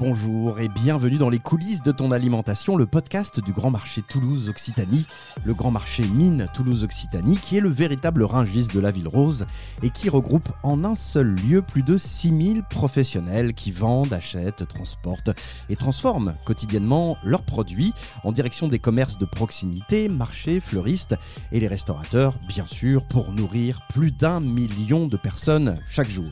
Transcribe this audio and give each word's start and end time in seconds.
Bonjour 0.00 0.60
et 0.60 0.68
bienvenue 0.68 1.18
dans 1.18 1.28
les 1.28 1.40
coulisses 1.40 1.82
de 1.82 1.90
ton 1.90 2.12
alimentation, 2.12 2.76
le 2.76 2.86
podcast 2.86 3.40
du 3.40 3.52
Grand 3.52 3.72
Marché 3.72 4.00
Toulouse 4.08 4.48
Occitanie, 4.48 5.08
le 5.44 5.54
Grand 5.54 5.72
Marché 5.72 6.04
Mine 6.04 6.46
Toulouse 6.54 6.84
Occitanie, 6.84 7.36
qui 7.36 7.56
est 7.56 7.60
le 7.60 7.68
véritable 7.68 8.22
ringis 8.22 8.68
de 8.68 8.78
la 8.78 8.92
ville 8.92 9.08
rose 9.08 9.44
et 9.82 9.90
qui 9.90 10.08
regroupe 10.08 10.48
en 10.62 10.84
un 10.84 10.94
seul 10.94 11.34
lieu 11.34 11.62
plus 11.62 11.82
de 11.82 11.98
6000 11.98 12.62
professionnels 12.62 13.54
qui 13.54 13.72
vendent, 13.72 14.12
achètent, 14.12 14.68
transportent 14.68 15.30
et 15.68 15.74
transforment 15.74 16.36
quotidiennement 16.44 17.16
leurs 17.24 17.42
produits 17.42 17.92
en 18.22 18.30
direction 18.30 18.68
des 18.68 18.78
commerces 18.78 19.18
de 19.18 19.26
proximité, 19.26 20.08
marchés, 20.08 20.60
fleuristes 20.60 21.16
et 21.50 21.58
les 21.58 21.66
restaurateurs, 21.66 22.38
bien 22.46 22.68
sûr, 22.68 23.04
pour 23.04 23.32
nourrir 23.32 23.80
plus 23.88 24.12
d'un 24.12 24.38
million 24.38 25.08
de 25.08 25.16
personnes 25.16 25.80
chaque 25.88 26.08
jour. 26.08 26.30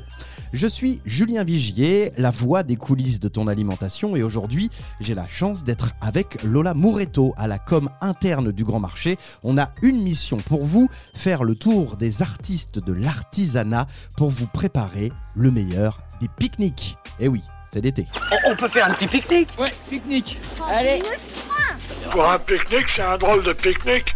Je 0.52 0.68
suis 0.68 1.00
Julien 1.04 1.42
Vigier, 1.42 2.12
la 2.16 2.30
voix 2.30 2.62
des 2.62 2.76
coulisses 2.76 3.18
de 3.18 3.26
ton 3.26 3.48
alimentation 3.48 3.55
et 4.16 4.22
aujourd'hui 4.22 4.70
j'ai 5.00 5.14
la 5.14 5.26
chance 5.26 5.64
d'être 5.64 5.92
avec 6.00 6.42
Lola 6.42 6.74
Mouretto 6.74 7.32
à 7.38 7.46
la 7.46 7.58
com 7.58 7.88
interne 8.00 8.52
du 8.52 8.64
Grand 8.64 8.80
Marché. 8.80 9.16
On 9.42 9.56
a 9.56 9.70
une 9.82 10.02
mission 10.02 10.36
pour 10.36 10.64
vous, 10.64 10.88
faire 11.14 11.42
le 11.42 11.54
tour 11.54 11.96
des 11.96 12.22
artistes 12.22 12.78
de 12.78 12.92
l'artisanat 12.92 13.86
pour 14.16 14.30
vous 14.30 14.46
préparer 14.46 15.10
le 15.34 15.50
meilleur 15.50 16.00
des 16.20 16.28
pique-niques. 16.28 16.98
Et 17.18 17.24
eh 17.24 17.28
oui, 17.28 17.42
c'est 17.72 17.80
l'été. 17.80 18.06
On 18.46 18.56
peut 18.56 18.68
faire 18.68 18.88
un 18.88 18.94
petit 18.94 19.06
pique-nique 19.06 19.48
Ouais, 19.58 19.72
pique-nique. 19.88 20.38
Allez. 20.70 21.02
Pour 22.10 22.28
un 22.28 22.38
pique-nique, 22.38 22.88
c'est 22.88 23.02
un 23.02 23.16
drôle 23.16 23.42
de 23.42 23.52
pique-nique. 23.54 24.14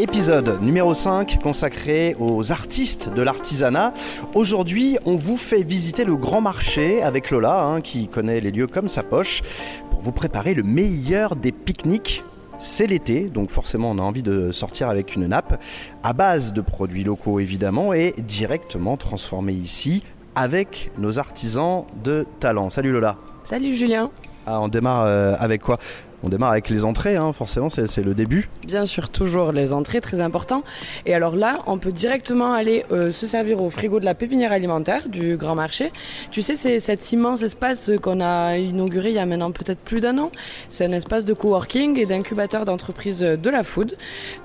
Épisode 0.00 0.62
numéro 0.62 0.94
5 0.94 1.40
consacré 1.42 2.16
aux 2.18 2.52
artistes 2.52 3.12
de 3.12 3.20
l'artisanat. 3.20 3.92
Aujourd'hui, 4.34 4.96
on 5.04 5.16
vous 5.16 5.36
fait 5.36 5.62
visiter 5.62 6.04
le 6.04 6.16
grand 6.16 6.40
marché 6.40 7.02
avec 7.02 7.30
Lola, 7.30 7.64
hein, 7.64 7.82
qui 7.82 8.08
connaît 8.08 8.40
les 8.40 8.50
lieux 8.50 8.66
comme 8.66 8.88
sa 8.88 9.02
poche, 9.02 9.42
pour 9.90 10.00
vous 10.00 10.10
préparer 10.10 10.54
le 10.54 10.62
meilleur 10.62 11.36
des 11.36 11.52
pique-niques 11.52 12.24
c'est 12.58 12.86
l'été, 12.86 13.24
donc 13.28 13.50
forcément 13.50 13.90
on 13.90 13.98
a 13.98 14.02
envie 14.02 14.22
de 14.22 14.52
sortir 14.52 14.88
avec 14.88 15.16
une 15.16 15.26
nappe, 15.26 15.62
à 16.02 16.14
base 16.14 16.54
de 16.54 16.62
produits 16.62 17.04
locaux 17.04 17.38
évidemment, 17.38 17.92
et 17.92 18.14
directement 18.18 18.96
transformés 18.96 19.52
ici 19.52 20.02
avec 20.34 20.92
nos 20.96 21.18
artisans 21.18 21.84
de 22.02 22.26
talent. 22.38 22.70
Salut 22.70 22.92
Lola. 22.92 23.16
Salut 23.44 23.76
Julien. 23.76 24.10
Ah, 24.46 24.60
on 24.60 24.68
démarre 24.68 25.04
euh, 25.04 25.34
avec 25.38 25.60
quoi? 25.60 25.78
On 26.22 26.28
démarre 26.28 26.50
avec 26.50 26.68
les 26.68 26.84
entrées, 26.84 27.16
hein, 27.16 27.32
forcément, 27.32 27.70
c'est 27.70 28.02
le 28.02 28.14
début. 28.14 28.50
Bien 28.66 28.84
sûr, 28.84 29.08
toujours 29.08 29.52
les 29.52 29.72
entrées, 29.72 30.00
très 30.00 30.20
important. 30.20 30.62
Et 31.06 31.14
alors 31.14 31.34
là, 31.34 31.60
on 31.66 31.78
peut 31.78 31.92
directement 31.92 32.52
aller 32.52 32.84
euh, 32.92 33.10
se 33.10 33.26
servir 33.26 33.62
au 33.62 33.70
frigo 33.70 34.00
de 34.00 34.04
la 34.04 34.14
pépinière 34.14 34.52
alimentaire 34.52 35.08
du 35.08 35.36
Grand 35.36 35.54
Marché. 35.54 35.92
Tu 36.30 36.42
sais, 36.42 36.56
c'est 36.56 36.78
cet 36.78 37.12
immense 37.12 37.42
espace 37.42 37.90
qu'on 38.02 38.20
a 38.20 38.58
inauguré 38.58 39.10
il 39.10 39.14
y 39.14 39.18
a 39.18 39.24
maintenant 39.24 39.50
peut-être 39.50 39.78
plus 39.78 40.00
d'un 40.00 40.18
an. 40.18 40.30
C'est 40.68 40.84
un 40.84 40.92
espace 40.92 41.24
de 41.24 41.32
coworking 41.32 41.98
et 41.98 42.04
d'incubateur 42.04 42.66
d'entreprises 42.66 43.20
de 43.20 43.50
la 43.50 43.62
food. 43.62 43.96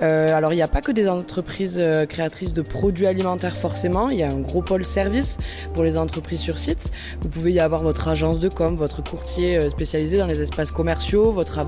Euh, 0.02 0.36
alors, 0.36 0.54
il 0.54 0.56
n'y 0.56 0.62
a 0.62 0.70
pas 0.70 0.82
que 0.82 0.94
des 0.94 1.10
entreprises 1.10 1.78
euh, 1.78 2.06
créatrices 2.06 2.54
de 2.54 2.62
produits 2.62 3.08
alimentaires 3.08 3.58
forcément. 3.58 4.10
Il 4.10 4.18
y 4.18 4.24
a 4.24 4.30
un 4.30 4.40
gros 4.40 4.62
pôle 4.62 4.86
service 4.86 5.38
pour 5.74 5.84
les 5.84 5.98
entreprises 5.98 6.40
sur 6.40 6.58
site. 6.58 6.92
Vous 7.22 7.28
pouvez 7.28 7.52
y 7.52 7.60
avoir 7.60 7.84
votre 7.84 8.08
agence 8.08 8.40
de 8.40 8.48
com, 8.48 8.78
votre 8.78 9.04
courtier 9.04 9.70
spécialisé 9.70 10.18
dans 10.18 10.28
les 10.28 10.42
espaces 10.42 10.72
commerciaux, 10.72 11.32
votre 11.32 11.60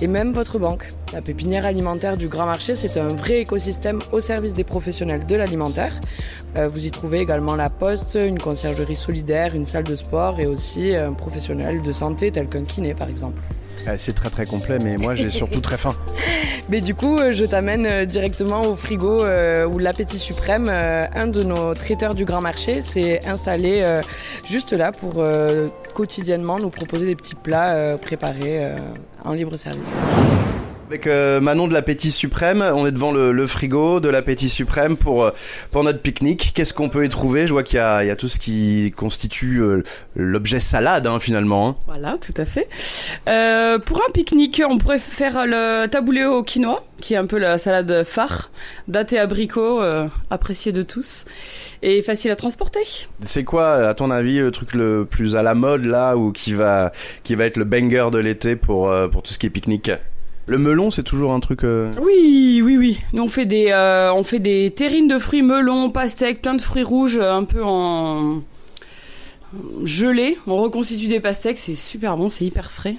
et 0.00 0.06
même 0.06 0.32
votre 0.32 0.58
banque. 0.58 0.92
La 1.12 1.22
pépinière 1.22 1.66
alimentaire 1.66 2.16
du 2.16 2.28
Grand 2.28 2.46
Marché, 2.46 2.74
c'est 2.74 2.96
un 2.96 3.08
vrai 3.08 3.40
écosystème 3.40 4.00
au 4.12 4.20
service 4.20 4.54
des 4.54 4.64
professionnels 4.64 5.26
de 5.26 5.36
l'alimentaire. 5.36 6.00
Euh, 6.56 6.68
vous 6.68 6.86
y 6.86 6.90
trouvez 6.90 7.20
également 7.20 7.56
la 7.56 7.70
poste, 7.70 8.18
une 8.20 8.38
conciergerie 8.38 8.96
solidaire, 8.96 9.54
une 9.54 9.66
salle 9.66 9.84
de 9.84 9.96
sport 9.96 10.40
et 10.40 10.46
aussi 10.46 10.94
un 10.94 11.12
professionnel 11.12 11.82
de 11.82 11.92
santé 11.92 12.30
tel 12.30 12.48
qu'un 12.48 12.64
kiné 12.64 12.94
par 12.94 13.08
exemple. 13.08 13.40
C'est 13.96 14.14
très 14.14 14.30
très 14.30 14.46
complet, 14.46 14.78
mais 14.78 14.96
moi 14.96 15.14
j'ai 15.14 15.30
surtout 15.30 15.60
très 15.60 15.78
faim. 15.78 15.94
Mais 16.70 16.82
du 16.82 16.94
coup, 16.94 17.18
euh, 17.18 17.32
je 17.32 17.46
t'amène 17.46 17.86
euh, 17.86 18.04
directement 18.04 18.60
au 18.66 18.74
frigo 18.74 19.24
où 19.24 19.78
l'appétit 19.78 20.18
suprême, 20.18 20.68
un 20.68 21.26
de 21.26 21.42
nos 21.42 21.74
traiteurs 21.74 22.14
du 22.14 22.24
grand 22.24 22.40
marché, 22.40 22.82
s'est 22.82 23.24
installé 23.26 23.84
juste 24.44 24.72
là 24.72 24.92
pour 24.92 25.22
quotidiennement 25.94 26.58
nous 26.58 26.70
proposer 26.70 27.06
des 27.06 27.16
petits 27.16 27.34
plats 27.34 27.96
préparés 27.98 28.72
en 29.24 29.32
libre 29.32 29.56
service. 29.56 29.98
Avec 30.88 31.06
euh, 31.06 31.38
Manon 31.42 31.68
de 31.68 31.74
l'appétit 31.74 32.10
suprême, 32.10 32.62
on 32.62 32.86
est 32.86 32.92
devant 32.92 33.12
le, 33.12 33.46
frigo 33.46 34.00
de 34.00 34.08
l'appétit 34.08 34.48
suprême 34.48 34.96
pour, 34.96 35.22
euh, 35.22 35.30
pour 35.70 35.84
notre 35.84 36.00
pique-nique. 36.00 36.52
Qu'est-ce 36.54 36.72
qu'on 36.72 36.88
peut 36.88 37.04
y 37.04 37.10
trouver? 37.10 37.46
Je 37.46 37.52
vois 37.52 37.62
qu'il 37.62 37.76
y 37.76 37.80
a, 37.80 38.02
il 38.02 38.06
y 38.06 38.10
a 38.10 38.16
tout 38.16 38.26
ce 38.26 38.38
qui 38.38 38.90
constitue 38.96 39.60
euh, 39.60 39.82
l'objet 40.16 40.60
salade 40.60 41.06
hein, 41.06 41.20
finalement. 41.20 41.68
Hein. 41.68 41.76
Voilà, 41.86 42.16
tout 42.16 42.32
à 42.38 42.46
fait. 42.46 42.70
pour 43.84 43.98
un 43.98 44.10
pique-nique, 44.14 44.62
on 44.66 44.78
pourrait 44.78 44.98
faire 44.98 45.44
le 45.44 45.88
taboulé 45.88 46.24
au 46.24 46.42
quinoa, 46.42 46.82
qui 47.02 47.12
est 47.12 47.18
un 47.18 47.26
peu 47.26 47.36
la 47.36 47.58
salade 47.58 48.02
phare, 48.04 48.50
datée 48.88 49.18
abricot, 49.18 49.82
appréciée 50.30 50.72
de 50.72 50.80
tous 50.80 51.26
et 51.82 52.00
facile 52.00 52.30
à 52.30 52.36
transporter. 52.36 52.80
C'est 53.26 53.44
quoi, 53.44 53.88
à 53.88 53.92
ton 53.92 54.10
avis, 54.10 54.38
le 54.38 54.50
truc 54.52 54.72
le 54.72 55.04
plus 55.04 55.36
à 55.36 55.42
la 55.42 55.52
mode 55.52 55.84
là, 55.84 56.16
ou 56.16 56.32
qui 56.32 56.54
va, 56.54 56.92
qui 57.24 57.34
va 57.34 57.44
être 57.44 57.58
le 57.58 57.64
banger 57.64 58.08
de 58.10 58.18
l'été 58.18 58.56
pour, 58.56 58.90
pour 59.12 59.22
tout 59.22 59.30
ce 59.30 59.38
qui 59.38 59.44
est 59.44 59.50
pique-nique? 59.50 59.90
Le 60.48 60.58
melon, 60.58 60.90
c'est 60.90 61.02
toujours 61.02 61.32
un 61.32 61.40
truc. 61.40 61.62
Euh, 61.62 61.92
oui, 62.02 62.62
oui, 62.64 62.76
oui. 62.76 62.98
Nous 63.12 63.22
on 63.22 63.28
fait 63.28 63.44
des, 63.44 63.68
euh, 63.70 64.12
on 64.12 64.22
fait 64.22 64.38
des 64.38 64.70
terrines 64.70 65.06
de 65.06 65.18
fruits 65.18 65.42
melon, 65.42 65.90
pastèques, 65.90 66.42
plein 66.42 66.54
de 66.54 66.62
fruits 66.62 66.82
rouges, 66.82 67.18
un 67.18 67.44
peu 67.44 67.62
en 67.62 68.42
gelé. 69.84 70.38
On 70.46 70.56
reconstitue 70.56 71.06
des 71.06 71.20
pastèques, 71.20 71.58
c'est 71.58 71.74
super 71.76 72.16
bon, 72.16 72.28
c'est 72.28 72.44
hyper 72.44 72.70
frais. 72.70 72.94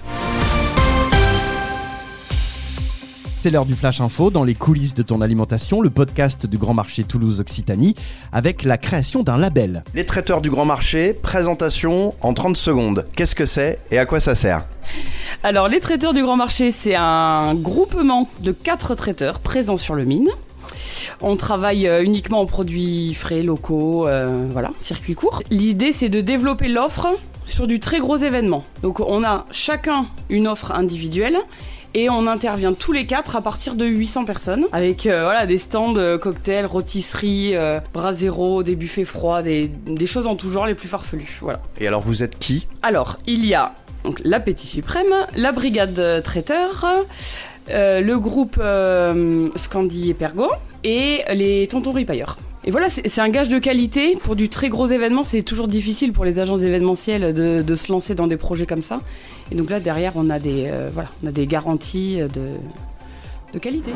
C'est 3.42 3.48
l'heure 3.48 3.64
du 3.64 3.74
Flash 3.74 4.02
Info 4.02 4.30
dans 4.30 4.44
les 4.44 4.54
coulisses 4.54 4.92
de 4.92 5.02
ton 5.02 5.22
alimentation, 5.22 5.80
le 5.80 5.88
podcast 5.88 6.46
du 6.46 6.58
Grand 6.58 6.74
Marché 6.74 7.04
Toulouse 7.04 7.40
Occitanie, 7.40 7.94
avec 8.32 8.64
la 8.64 8.76
création 8.76 9.22
d'un 9.22 9.38
label. 9.38 9.82
Les 9.94 10.04
traiteurs 10.04 10.42
du 10.42 10.50
Grand 10.50 10.66
Marché, 10.66 11.14
présentation 11.14 12.12
en 12.20 12.34
30 12.34 12.54
secondes. 12.58 13.06
Qu'est-ce 13.16 13.34
que 13.34 13.46
c'est 13.46 13.78
et 13.90 13.98
à 13.98 14.04
quoi 14.04 14.20
ça 14.20 14.34
sert 14.34 14.66
Alors, 15.42 15.68
les 15.68 15.80
traiteurs 15.80 16.12
du 16.12 16.22
Grand 16.22 16.36
Marché, 16.36 16.70
c'est 16.70 16.94
un 16.94 17.54
groupement 17.54 18.28
de 18.40 18.52
quatre 18.52 18.94
traiteurs 18.94 19.38
présents 19.38 19.78
sur 19.78 19.94
le 19.94 20.04
mine. 20.04 20.28
On 21.22 21.36
travaille 21.36 21.88
euh, 21.88 22.04
uniquement 22.04 22.40
en 22.40 22.46
produits 22.46 23.14
frais, 23.14 23.42
locaux, 23.42 24.06
euh, 24.06 24.48
voilà, 24.52 24.70
circuit 24.80 25.14
court. 25.14 25.42
L'idée, 25.50 25.94
c'est 25.94 26.10
de 26.10 26.20
développer 26.20 26.68
l'offre 26.68 27.08
sur 27.46 27.66
du 27.66 27.80
très 27.80 28.00
gros 28.00 28.18
événement. 28.18 28.64
Donc, 28.82 29.00
on 29.00 29.24
a 29.24 29.46
chacun 29.50 30.08
une 30.28 30.46
offre 30.46 30.72
individuelle 30.72 31.38
et 31.94 32.08
on 32.08 32.26
intervient 32.26 32.72
tous 32.72 32.92
les 32.92 33.06
quatre 33.06 33.36
à 33.36 33.40
partir 33.40 33.74
de 33.74 33.84
800 33.84 34.24
personnes 34.24 34.66
avec 34.72 35.06
euh, 35.06 35.24
voilà 35.24 35.46
des 35.46 35.58
stands 35.58 35.96
euh, 35.96 36.18
cocktails, 36.18 36.66
rôtisseries, 36.66 37.56
euh, 37.56 37.80
bras 37.92 38.12
zéro, 38.12 38.62
des 38.62 38.76
buffets 38.76 39.04
froids, 39.04 39.42
des, 39.42 39.70
choses 40.06 40.26
en 40.26 40.36
tout 40.36 40.50
genre 40.50 40.66
les 40.66 40.74
plus 40.74 40.88
farfelues. 40.88 41.38
Voilà. 41.40 41.60
Et 41.78 41.86
alors 41.86 42.00
vous 42.00 42.22
êtes 42.22 42.38
qui? 42.38 42.66
Alors 42.82 43.18
il 43.26 43.44
y 43.44 43.54
a 43.54 43.74
donc 44.04 44.20
l'appétit 44.24 44.66
suprême, 44.66 45.12
la 45.36 45.52
brigade 45.52 46.22
traiteur, 46.24 46.86
le 47.68 48.14
groupe 48.16 48.60
Scandi 49.56 50.10
et 50.10 50.14
Pergo 50.14 50.48
et 50.84 51.22
les 51.34 51.66
tontons 51.68 51.92
ripailleurs. 51.92 52.38
Et 52.64 52.70
voilà, 52.70 52.88
c'est 52.90 53.20
un 53.20 53.28
gage 53.30 53.48
de 53.48 53.58
qualité. 53.58 54.16
Pour 54.16 54.36
du 54.36 54.48
très 54.48 54.68
gros 54.68 54.86
événement, 54.86 55.22
c'est 55.22 55.42
toujours 55.42 55.66
difficile 55.66 56.12
pour 56.12 56.24
les 56.24 56.38
agences 56.38 56.60
événementielles 56.60 57.32
de, 57.32 57.74
se 57.74 57.90
lancer 57.90 58.14
dans 58.14 58.26
des 58.26 58.36
projets 58.36 58.66
comme 58.66 58.82
ça. 58.82 58.98
Et 59.50 59.54
donc 59.54 59.70
là, 59.70 59.80
derrière, 59.80 60.12
on 60.16 60.28
a 60.28 60.38
des, 60.38 60.66
euh, 60.66 60.90
voilà, 60.92 61.08
on 61.24 61.28
a 61.28 61.32
des 61.32 61.46
garanties 61.46 62.18
de 62.18 63.58
qualité. 63.58 63.92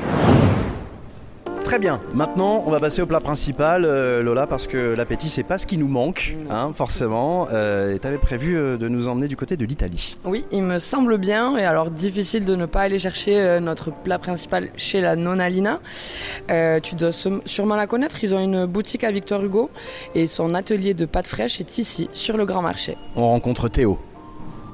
Très 1.74 1.80
bien. 1.80 2.00
Maintenant, 2.14 2.62
on 2.64 2.70
va 2.70 2.78
passer 2.78 3.02
au 3.02 3.06
plat 3.06 3.18
principal, 3.18 3.84
euh, 3.84 4.22
Lola, 4.22 4.46
parce 4.46 4.68
que 4.68 4.94
l'appétit, 4.94 5.28
c'est 5.28 5.42
pas 5.42 5.58
ce 5.58 5.66
qui 5.66 5.76
nous 5.76 5.88
manque, 5.88 6.36
hein, 6.48 6.70
forcément. 6.72 7.48
Euh, 7.52 7.98
tu 8.00 8.06
avais 8.06 8.18
prévu 8.18 8.56
euh, 8.56 8.76
de 8.76 8.86
nous 8.86 9.08
emmener 9.08 9.26
du 9.26 9.36
côté 9.36 9.56
de 9.56 9.64
l'Italie. 9.64 10.14
Oui, 10.24 10.44
il 10.52 10.62
me 10.62 10.78
semble 10.78 11.18
bien. 11.18 11.56
Et 11.56 11.64
alors, 11.64 11.90
difficile 11.90 12.44
de 12.44 12.54
ne 12.54 12.66
pas 12.66 12.82
aller 12.82 13.00
chercher 13.00 13.58
notre 13.60 13.90
plat 13.90 14.20
principal 14.20 14.70
chez 14.76 15.00
la 15.00 15.16
Nonalina. 15.16 15.80
tu 16.80 16.94
dois 16.94 17.10
sûrement 17.44 17.74
la 17.74 17.88
connaître. 17.88 18.22
Ils 18.22 18.36
ont 18.36 18.40
une 18.40 18.66
boutique 18.66 19.02
à 19.02 19.10
Victor 19.10 19.42
Hugo 19.42 19.68
et 20.14 20.28
son 20.28 20.54
atelier 20.54 20.94
de 20.94 21.06
pâtes 21.06 21.26
fraîches 21.26 21.58
est 21.58 21.78
ici, 21.78 22.08
sur 22.12 22.36
le 22.36 22.46
Grand 22.46 22.62
Marché. 22.62 22.96
On 23.16 23.30
rencontre 23.30 23.68
Théo. 23.68 23.98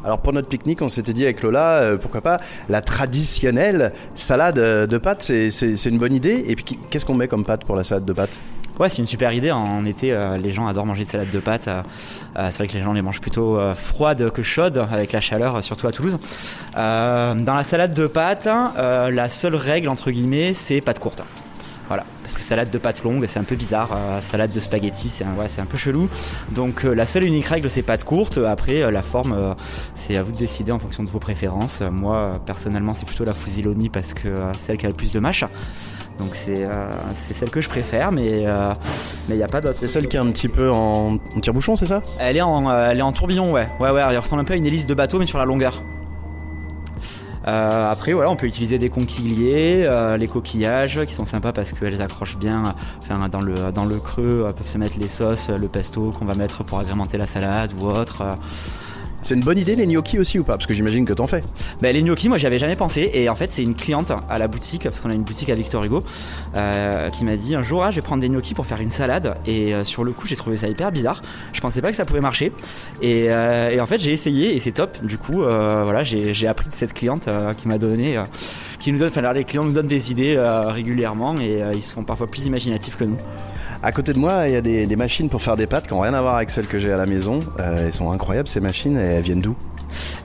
Alors 0.05 0.21
pour 0.21 0.33
notre 0.33 0.49
pique-nique, 0.49 0.81
on 0.81 0.89
s'était 0.89 1.13
dit 1.13 1.25
avec 1.25 1.43
Lola, 1.43 1.79
euh, 1.79 1.99
pourquoi 1.99 2.23
pas 2.23 2.41
la 2.69 2.81
traditionnelle 2.81 3.93
salade 4.15 4.59
euh, 4.59 4.87
de 4.87 4.97
pâtes, 4.97 5.23
c'est 5.23 5.85
une 5.87 5.99
bonne 5.99 6.15
idée. 6.15 6.45
Et 6.47 6.57
puis 6.57 6.65
qu'est-ce 6.65 7.05
qu'on 7.05 7.15
met 7.15 7.29
comme 7.29 7.45
pâte 7.45 7.65
pour 7.65 7.77
la 7.77 7.85
salade 7.85 8.07
de 8.07 8.13
pâtes? 8.13 8.41
Ouais, 8.79 8.89
c'est 8.89 9.03
une 9.03 9.07
super 9.07 9.31
idée. 9.33 9.51
En 9.51 9.85
été, 9.85 10.13
euh, 10.13 10.39
les 10.39 10.51
gens 10.51 10.67
adorent 10.67 10.87
manger 10.87 11.05
de 11.05 11.11
salade 11.11 11.31
de 11.31 11.39
pâtes. 11.39 11.69
c'est 12.35 12.57
vrai 12.57 12.67
que 12.67 12.73
les 12.73 12.83
gens 12.83 12.95
les 12.95 13.03
mangent 13.03 13.21
plutôt 13.21 13.59
froides 13.75 14.31
que 14.31 14.43
chaudes, 14.43 14.79
avec 14.91 15.13
la 15.13 15.21
chaleur, 15.21 15.63
surtout 15.63 15.87
à 15.87 15.93
Toulouse. 15.93 16.19
dans 16.75 17.35
la 17.55 17.65
salade 17.65 17.93
de 17.93 18.07
pâtes, 18.07 18.47
la 18.47 19.29
seule 19.29 19.55
règle, 19.55 19.89
entre 19.91 20.11
guillemets, 20.11 20.55
c'est 20.55 20.81
pâte 20.81 20.99
courte. 20.99 21.23
Voilà, 21.91 22.05
parce 22.23 22.35
que 22.35 22.41
salade 22.41 22.71
de 22.71 22.79
pâtes 22.79 23.03
longues, 23.03 23.27
c'est 23.27 23.41
un 23.41 23.45
peu 23.45 23.57
bizarre. 23.57 23.89
Euh, 23.93 24.21
salade 24.21 24.53
de 24.53 24.61
spaghettis, 24.61 25.09
c'est 25.09 25.25
un, 25.25 25.35
ouais, 25.35 25.49
c'est 25.49 25.61
un 25.61 25.67
peu 25.67 25.77
chelou. 25.77 26.09
Donc 26.53 26.85
euh, 26.85 26.95
la 26.95 27.05
seule 27.05 27.25
et 27.25 27.27
unique 27.27 27.47
règle, 27.47 27.69
c'est 27.69 27.83
pâtes 27.83 28.05
courtes. 28.05 28.39
Après, 28.39 28.83
euh, 28.83 28.93
la 28.93 29.03
forme, 29.03 29.57
c'est 29.97 30.17
à 30.17 30.23
vous 30.23 30.31
de 30.31 30.37
décider 30.37 30.71
en 30.71 30.79
fonction 30.79 31.03
de 31.03 31.11
vos 31.11 31.19
préférences. 31.19 31.81
Moi, 31.81 32.41
personnellement, 32.47 32.95
c'est 32.95 33.07
plutôt 33.07 33.25
la 33.25 33.35
fusiloni 33.35 33.89
parce 33.89 34.15
que 34.15 34.29
c'est 34.53 34.67
celle 34.67 34.77
qui 34.77 34.87
a 34.87 34.89
le 34.89 34.95
plus 34.95 35.11
de 35.11 35.19
mâche. 35.19 35.45
Donc 36.21 36.37
c'est 36.37 36.65
c'est 37.13 37.35
celle 37.35 37.51
que 37.51 37.61
je 37.61 37.69
préfère, 37.69 38.13
mais 38.13 38.45
mais 39.29 39.35
il 39.35 39.39
n'y 39.39 39.43
a 39.43 39.49
pas 39.49 39.61
d'autre. 39.61 39.79
C'est 39.81 39.89
celle 39.89 40.07
qui 40.07 40.17
est 40.17 40.21
un 40.21 40.31
petit 40.31 40.49
peu 40.49 40.71
en, 40.71 41.15
en 41.15 41.41
tire-bouchon, 41.41 41.75
c'est 41.75 41.87
ça? 41.87 42.03
Elle 42.21 42.37
est 42.37 42.41
en, 42.43 42.71
elle 42.71 43.01
est 43.01 43.03
en 43.03 43.11
tourbillon, 43.11 43.51
ouais. 43.51 43.67
Ouais, 43.81 43.91
ouais, 43.91 44.03
elle 44.09 44.19
ressemble 44.19 44.43
un 44.43 44.45
peu 44.45 44.53
à 44.53 44.57
une 44.57 44.67
hélice 44.67 44.87
de 44.87 44.95
bateau, 44.95 45.19
mais 45.19 45.27
sur 45.27 45.39
la 45.39 45.45
longueur. 45.45 45.83
Euh, 47.47 47.91
après, 47.91 48.13
voilà, 48.13 48.31
on 48.31 48.37
peut 48.37 48.47
utiliser 48.47 48.79
des 48.79 48.91
conquilliers, 48.91 49.85
euh, 49.85 50.17
les 50.17 50.29
coquillages 50.29 51.01
qui 51.07 51.15
sont 51.15 51.25
sympas 51.25 51.53
parce 51.53 51.73
qu'elles 51.73 52.03
accrochent 52.03 52.37
bien. 52.37 52.75
Enfin, 53.03 53.29
dans 53.29 53.41
le 53.41 53.73
dans 53.73 53.85
le 53.85 53.99
creux 53.99 54.45
euh, 54.47 54.53
peuvent 54.53 54.69
se 54.69 54.79
mettre 54.79 54.99
les 54.99 55.09
sauces, 55.09 55.49
le 55.49 55.69
pesto 55.69 56.13
qu'on 56.13 56.27
va 56.27 56.35
mettre 56.35 56.65
pour 56.65 56.79
agrémenter 56.79 57.17
la 57.19 57.27
salade 57.27 57.73
ou 57.81 57.87
autre. 57.87 58.23
C'est 59.23 59.35
une 59.35 59.43
bonne 59.43 59.59
idée 59.59 59.77
les 59.77 59.87
gnocchis 59.87 60.19
aussi 60.19 60.39
ou 60.39 60.45
pas? 60.45 60.55
Parce 60.55 60.67
que 60.67 60.73
j'imagine 60.73 61.05
que 61.05 61.13
t'en 61.13 61.27
fais. 61.27 61.43
Ben, 61.83 61.95
les 61.95 62.03
gnocchis, 62.03 62.29
moi, 62.29 62.39
j'y 62.39 62.47
avais 62.47 62.59
jamais 62.59 62.77
pensé. 62.77 63.11
Et 63.13 63.29
en 63.29 63.35
fait, 63.35 63.53
c'est 63.53 63.63
une 63.63 63.75
cliente 63.75 64.13
à 64.29 64.39
la 64.39 64.49
boutique, 64.49 64.85
parce 64.85 65.01
qu'on 65.01 65.11
a 65.11 65.15
une 65.15 65.23
boutique 65.23 65.51
à 65.51 65.55
Victor 65.55 65.85
Hugo, 65.85 66.03
euh, 66.57 67.11
qui 67.11 67.25
m'a 67.25 67.37
dit 67.37 67.55
un 67.55 67.63
jour, 67.63 67.85
ah, 67.85 67.91
je 67.91 67.97
vais 67.97 68.03
prendre 68.03 68.23
des 68.23 68.29
gnocchis 68.29 68.55
pour 68.55 68.67
faire 68.67 68.81
une 68.81 68.91
salade. 68.91 69.37
Et 69.47 69.75
euh, 69.75 69.85
sur 69.85 70.05
le 70.05 70.13
coup, 70.13 70.27
j'ai 70.27 70.37
trouvé 70.37 70.57
ça 70.57 70.69
hyper 70.69 70.91
bizarre. 70.91 71.23
Je 71.53 71.61
pensais 71.61 71.83
pas 71.83 71.91
que 71.91 71.97
ça 71.97 72.05
pouvait 72.05 72.21
marcher. 72.21 72.53
Et, 73.03 73.27
euh, 73.29 73.81
en 73.81 73.87
fait, 73.87 74.01
j'ai 74.01 74.13
essayé 74.13 74.55
et 74.55 74.59
c'est 74.59 74.73
top. 74.73 75.05
Du 75.05 75.19
coup, 75.19 75.43
voilà, 75.43 76.03
j'ai 76.03 76.47
appris 76.47 76.69
de 76.69 76.75
cette 76.75 76.95
cliente 76.95 77.29
qui 77.57 77.69
m'a 77.69 77.79
donné, 77.79 78.23
qui 78.79 78.93
nous 78.93 78.99
donne, 78.99 79.13
les 79.35 79.45
clients 79.45 79.65
nous 79.65 79.73
donnent 79.73 79.89
des 79.89 80.11
idées 80.11 80.39
régulièrement 80.69 81.39
et 81.41 81.63
ils 81.75 81.83
sont 81.83 82.05
parfois 82.05 82.27
plus 82.27 82.47
imaginatifs 82.47 82.97
que 82.97 83.05
nous. 83.05 83.19
À 83.83 83.93
côté 83.93 84.13
de 84.13 84.19
moi, 84.19 84.47
il 84.47 84.53
y 84.53 84.57
a 84.57 84.61
des, 84.61 84.87
des 84.87 84.97
machines 84.97 85.29
pour 85.31 85.41
faire 85.41 85.57
des 85.57 85.67
pâtes 85.67 85.87
qui 85.89 85.95
n'ont 85.95 86.01
rien 86.01 86.13
à 86.15 86.21
voir 86.21 86.37
avec 86.37 86.51
celles 86.51 86.67
que 86.67 86.79
j'ai 86.79 86.93
à 86.93 86.99
la 86.99 87.07
maison. 87.07 87.41
Euh, 87.59 87.87
elles 87.87 87.93
sont 87.95 88.11
incroyables 88.13 88.47
ces 88.49 88.61
machines 88.61 88.97
et 88.99 89.01
elles 89.01 89.23
viennent 89.23 89.41
d'où? 89.41 89.57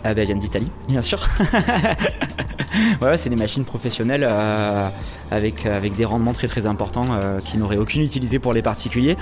Ah 0.04 0.14
ben, 0.14 0.20
elles 0.22 0.26
viennent 0.28 0.40
d'Italie, 0.40 0.70
bien 0.90 1.02
sûr. 1.02 1.20
ouais, 3.02 3.18
c'est 3.18 3.30
des 3.30 3.36
machines 3.38 3.64
professionnelles 3.64 4.26
euh, 4.30 4.90
avec, 5.32 5.66
avec 5.66 5.96
des 5.96 6.04
rendements 6.06 6.34
très 6.34 6.48
très 6.48 6.68
importants 6.68 7.06
euh, 7.12 7.40
qui 7.44 7.58
n'auraient 7.58 7.78
aucune 7.78 8.02
utilité 8.02 8.40
pour 8.40 8.52
les 8.54 8.62
particuliers, 8.62 9.18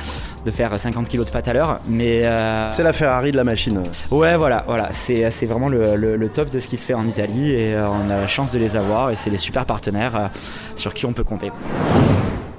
de 0.46 0.52
faire 0.52 0.78
50 0.78 1.08
kg 1.08 1.20
de 1.20 1.30
pâte 1.30 1.48
à 1.48 1.54
l'heure. 1.54 1.80
Mais 1.88 2.24
euh, 2.26 2.74
C'est 2.74 2.84
la 2.84 2.92
Ferrari 2.92 3.32
de 3.32 3.38
la 3.38 3.44
machine. 3.44 3.84
ouais, 4.12 4.36
voilà, 4.36 4.64
voilà, 4.68 4.90
c'est 4.92 5.30
c'est 5.32 5.46
vraiment 5.46 5.70
le, 5.70 5.96
le- 5.96 6.18
le 6.18 6.30
top 6.30 6.50
de 6.50 6.58
ce 6.60 6.68
qui 6.68 6.78
se 6.78 6.86
fait 6.86 6.96
en 6.96 7.06
Italie 7.08 7.52
et 7.52 7.76
euh, 7.76 7.88
on 7.88 8.10
a 8.10 8.16
la 8.16 8.28
chance 8.28 8.52
de 8.52 8.58
les 8.60 8.76
avoir 8.76 9.12
et 9.12 9.16
c'est 9.16 9.30
les 9.30 9.38
super 9.38 9.66
partenaires 9.66 10.16
euh, 10.16 10.28
sur 10.76 10.94
qui 10.96 11.06
on 11.06 11.14
peut 11.14 11.24
compter. 11.24 11.52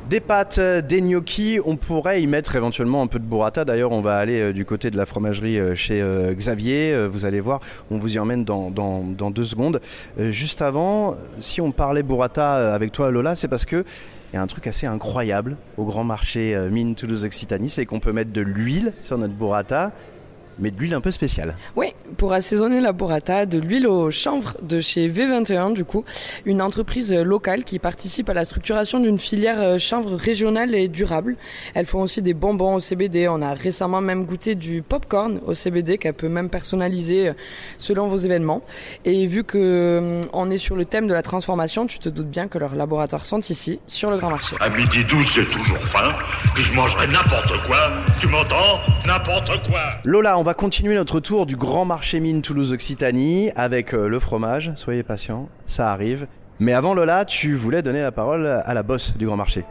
Des 0.09 0.21
pâtes, 0.21 0.59
euh, 0.59 0.83
des 0.83 1.01
gnocchis, 1.01 1.61
on 1.65 1.77
pourrait 1.77 2.21
y 2.21 2.27
mettre 2.27 2.57
éventuellement 2.57 3.01
un 3.01 3.07
peu 3.07 3.19
de 3.19 3.25
burrata. 3.25 3.65
D'ailleurs, 3.65 3.91
on 3.93 4.03
va 4.03 4.17
aller 4.17 4.39
euh, 4.39 4.53
du 4.53 4.67
côté 4.67 4.91
de 4.91 4.99
la 4.99 5.07
fromagerie 5.07 5.59
euh, 5.59 5.75
chez 5.75 6.05
Xavier. 6.35 7.09
Vous 7.09 7.25
allez 7.25 7.41
voir, 7.41 7.61
on 7.91 7.97
vous 7.97 8.17
y 8.17 8.19
emmène 8.19 8.45
dans, 8.45 8.71
dans, 8.71 9.31
deux 9.31 9.45
secondes. 9.45 9.81
Juste 10.19 10.61
avant, 10.61 11.17
si 11.41 11.63
on 11.63 11.73
parlait 11.73 12.03
burrata 12.03 12.75
avec 12.75 12.93
toi, 12.93 13.11
Lola, 13.11 13.35
c'est 13.35 13.49
parce 13.49 13.65
que 13.65 13.85
il 14.33 14.37
y 14.37 14.39
a 14.39 14.43
un 14.43 14.47
truc 14.47 14.67
assez 14.67 14.87
incroyable 14.87 15.57
au 15.79 15.85
grand 15.85 16.05
marché 16.05 16.57
Mine 16.71 16.95
Toulouse-Occitanie, 16.95 17.71
c'est 17.71 17.87
qu'on 17.87 18.01
peut 18.01 18.13
mettre 18.13 18.33
de 18.33 18.41
l'huile 18.41 18.93
sur 19.03 19.17
notre 19.17 19.35
burrata, 19.35 19.93
mais 20.59 20.71
de 20.71 20.79
l'huile 20.79 20.95
un 20.95 21.01
peu 21.01 21.11
spéciale. 21.11 21.57
Oui, 21.77 21.95
pour 22.17 22.33
assaisonner 22.33 22.81
la 22.81 22.93
burrata, 22.93 23.47
de 23.47 23.59
l'huile 23.59 23.87
au 23.87 24.11
chanvre 24.11 24.57
de 24.63 24.81
chez 24.81 25.09
V21 25.09 25.75
du 25.75 25.85
coup, 25.85 26.05
une 26.45 26.63
entreprise 26.63 27.13
locale 27.13 27.65
qui 27.65 27.79
participe 27.79 28.29
à 28.29 28.35
la 28.35 28.45
structuration 28.45 29.01
d'une 29.01 29.19
filière 29.19 29.61
euh, 29.61 29.79
chanvre 29.79 30.15
régionale 30.15 30.75
et 30.75 30.89
durable. 30.89 31.37
Elles 31.75 31.87
font 31.87 32.01
aussi 32.01 32.23
des 32.23 32.35
bonbons 32.35 32.75
au 32.75 32.81
CBD. 32.81 33.29
On 33.29 33.43
a 33.43 33.55
récemment 33.55 34.01
même 34.01 34.25
goûté 34.25 34.55
du 34.55 34.83
popcorn 34.83 35.41
au 35.47 35.55
CBD 35.55 35.99
qu'elle 35.99 36.15
peut 36.15 36.29
même 36.29 36.51
personnaliser 36.51 37.29
euh, 37.29 37.33
selon 37.79 38.09
vos 38.09 38.17
événements. 38.17 38.63
Et 39.05 39.27
vu 39.27 39.45
que 39.45 39.59
euh, 39.59 40.23
on 40.33 40.51
est 40.51 40.59
sur 40.59 40.77
le 40.77 40.85
thème 40.85 41.07
de 41.07 41.15
la 41.15 41.23
transformation, 41.23 41.87
tu 41.87 41.99
te 41.99 42.09
doutes 42.09 42.31
bien 42.31 42.49
que 42.49 42.59
leurs 42.59 42.75
laboratoires 42.75 43.25
sont 43.25 43.41
ici, 43.41 43.81
sur 43.87 44.11
le 44.11 44.19
Grand 44.19 44.31
Marché. 44.31 44.57
À 44.61 44.69
midi 44.71 45.05
12, 45.05 45.35
j'ai 45.35 45.47
toujours 45.47 45.79
faim, 45.79 46.13
puis 46.55 46.63
je 46.63 46.73
mangerai 46.73 47.07
n'importe 47.09 47.67
quoi. 47.67 47.93
Tu 48.21 48.29
m'entends? 48.29 48.81
N'importe 49.07 49.67
quoi. 49.69 49.81
Lola, 50.05 50.39
on 50.39 50.43
va 50.45 50.53
continuer 50.53 50.95
notre 50.95 51.21
tour 51.21 51.47
du 51.47 51.57
grand 51.57 51.87
marché 51.87 52.21
mine 52.21 52.43
Toulouse-Occitanie 52.43 53.51
avec 53.57 53.95
euh, 53.95 54.09
le 54.09 54.19
fromage. 54.19 54.73
Soyez 54.77 55.03
patients, 55.03 55.49
ça 55.67 55.91
arrive. 55.91 56.27
Mais 56.59 56.75
avant 56.75 56.93
Lola, 56.93 57.25
tu 57.25 57.55
voulais 57.55 57.81
donner 57.81 58.03
la 58.03 58.13
parole 58.13 58.47
à 58.47 58.75
la 58.75 58.83
bosse 58.83 59.17
du 59.17 59.25
grand 59.25 59.39
marché. 59.39 59.65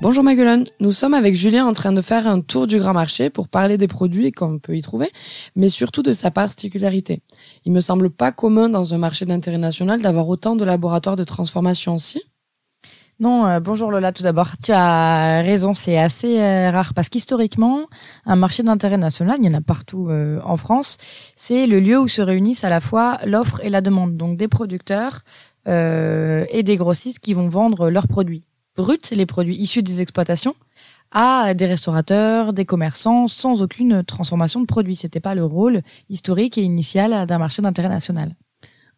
Bonjour 0.00 0.24
Maguelone, 0.24 0.64
nous 0.80 0.90
sommes 0.90 1.14
avec 1.14 1.36
Julien 1.36 1.66
en 1.66 1.72
train 1.72 1.92
de 1.92 2.00
faire 2.02 2.26
un 2.26 2.40
tour 2.40 2.66
du 2.66 2.80
grand 2.80 2.94
marché 2.94 3.30
pour 3.30 3.46
parler 3.46 3.78
des 3.78 3.88
produits 3.88 4.32
qu'on 4.32 4.58
peut 4.58 4.76
y 4.76 4.82
trouver, 4.82 5.10
mais 5.54 5.68
surtout 5.68 6.02
de 6.02 6.12
sa 6.12 6.32
particularité. 6.32 7.22
Il 7.64 7.70
me 7.70 7.80
semble 7.80 8.10
pas 8.10 8.32
commun 8.32 8.68
dans 8.68 8.92
un 8.94 8.98
marché 8.98 9.24
d'intérêt 9.24 9.58
national 9.58 10.02
d'avoir 10.02 10.28
autant 10.28 10.56
de 10.56 10.64
laboratoires 10.64 11.16
de 11.16 11.24
transformation 11.24 11.96
si? 11.98 12.20
Non, 13.20 13.46
euh, 13.46 13.58
bonjour 13.58 13.90
Lola, 13.90 14.12
tout 14.12 14.22
d'abord. 14.22 14.56
Tu 14.62 14.70
as 14.70 15.42
raison, 15.42 15.74
c'est 15.74 15.98
assez 15.98 16.38
euh, 16.38 16.70
rare 16.70 16.94
parce 16.94 17.08
qu'historiquement, 17.08 17.88
un 18.26 18.36
marché 18.36 18.62
d'intérêt 18.62 18.96
national, 18.96 19.38
il 19.40 19.46
y 19.46 19.48
en 19.48 19.58
a 19.58 19.60
partout 19.60 20.08
euh, 20.08 20.40
en 20.44 20.56
France, 20.56 20.98
c'est 21.34 21.66
le 21.66 21.80
lieu 21.80 21.98
où 21.98 22.06
se 22.06 22.22
réunissent 22.22 22.62
à 22.62 22.70
la 22.70 22.78
fois 22.78 23.18
l'offre 23.24 23.60
et 23.64 23.70
la 23.70 23.80
demande, 23.80 24.16
donc 24.16 24.36
des 24.36 24.46
producteurs 24.46 25.22
euh, 25.66 26.44
et 26.50 26.62
des 26.62 26.76
grossistes 26.76 27.18
qui 27.18 27.34
vont 27.34 27.48
vendre 27.48 27.90
leurs 27.90 28.06
produits 28.06 28.44
bruts, 28.76 29.10
les 29.10 29.26
produits 29.26 29.56
issus 29.56 29.82
des 29.82 30.00
exploitations, 30.00 30.54
à 31.10 31.54
des 31.54 31.66
restaurateurs, 31.66 32.52
des 32.52 32.66
commerçants, 32.66 33.26
sans 33.26 33.62
aucune 33.62 34.04
transformation 34.04 34.60
de 34.60 34.66
produits. 34.66 34.94
C'était 34.94 35.18
pas 35.18 35.34
le 35.34 35.44
rôle 35.44 35.82
historique 36.08 36.56
et 36.56 36.62
initial 36.62 37.26
d'un 37.26 37.38
marché 37.38 37.62
d'intérêt 37.62 37.88
national. 37.88 38.36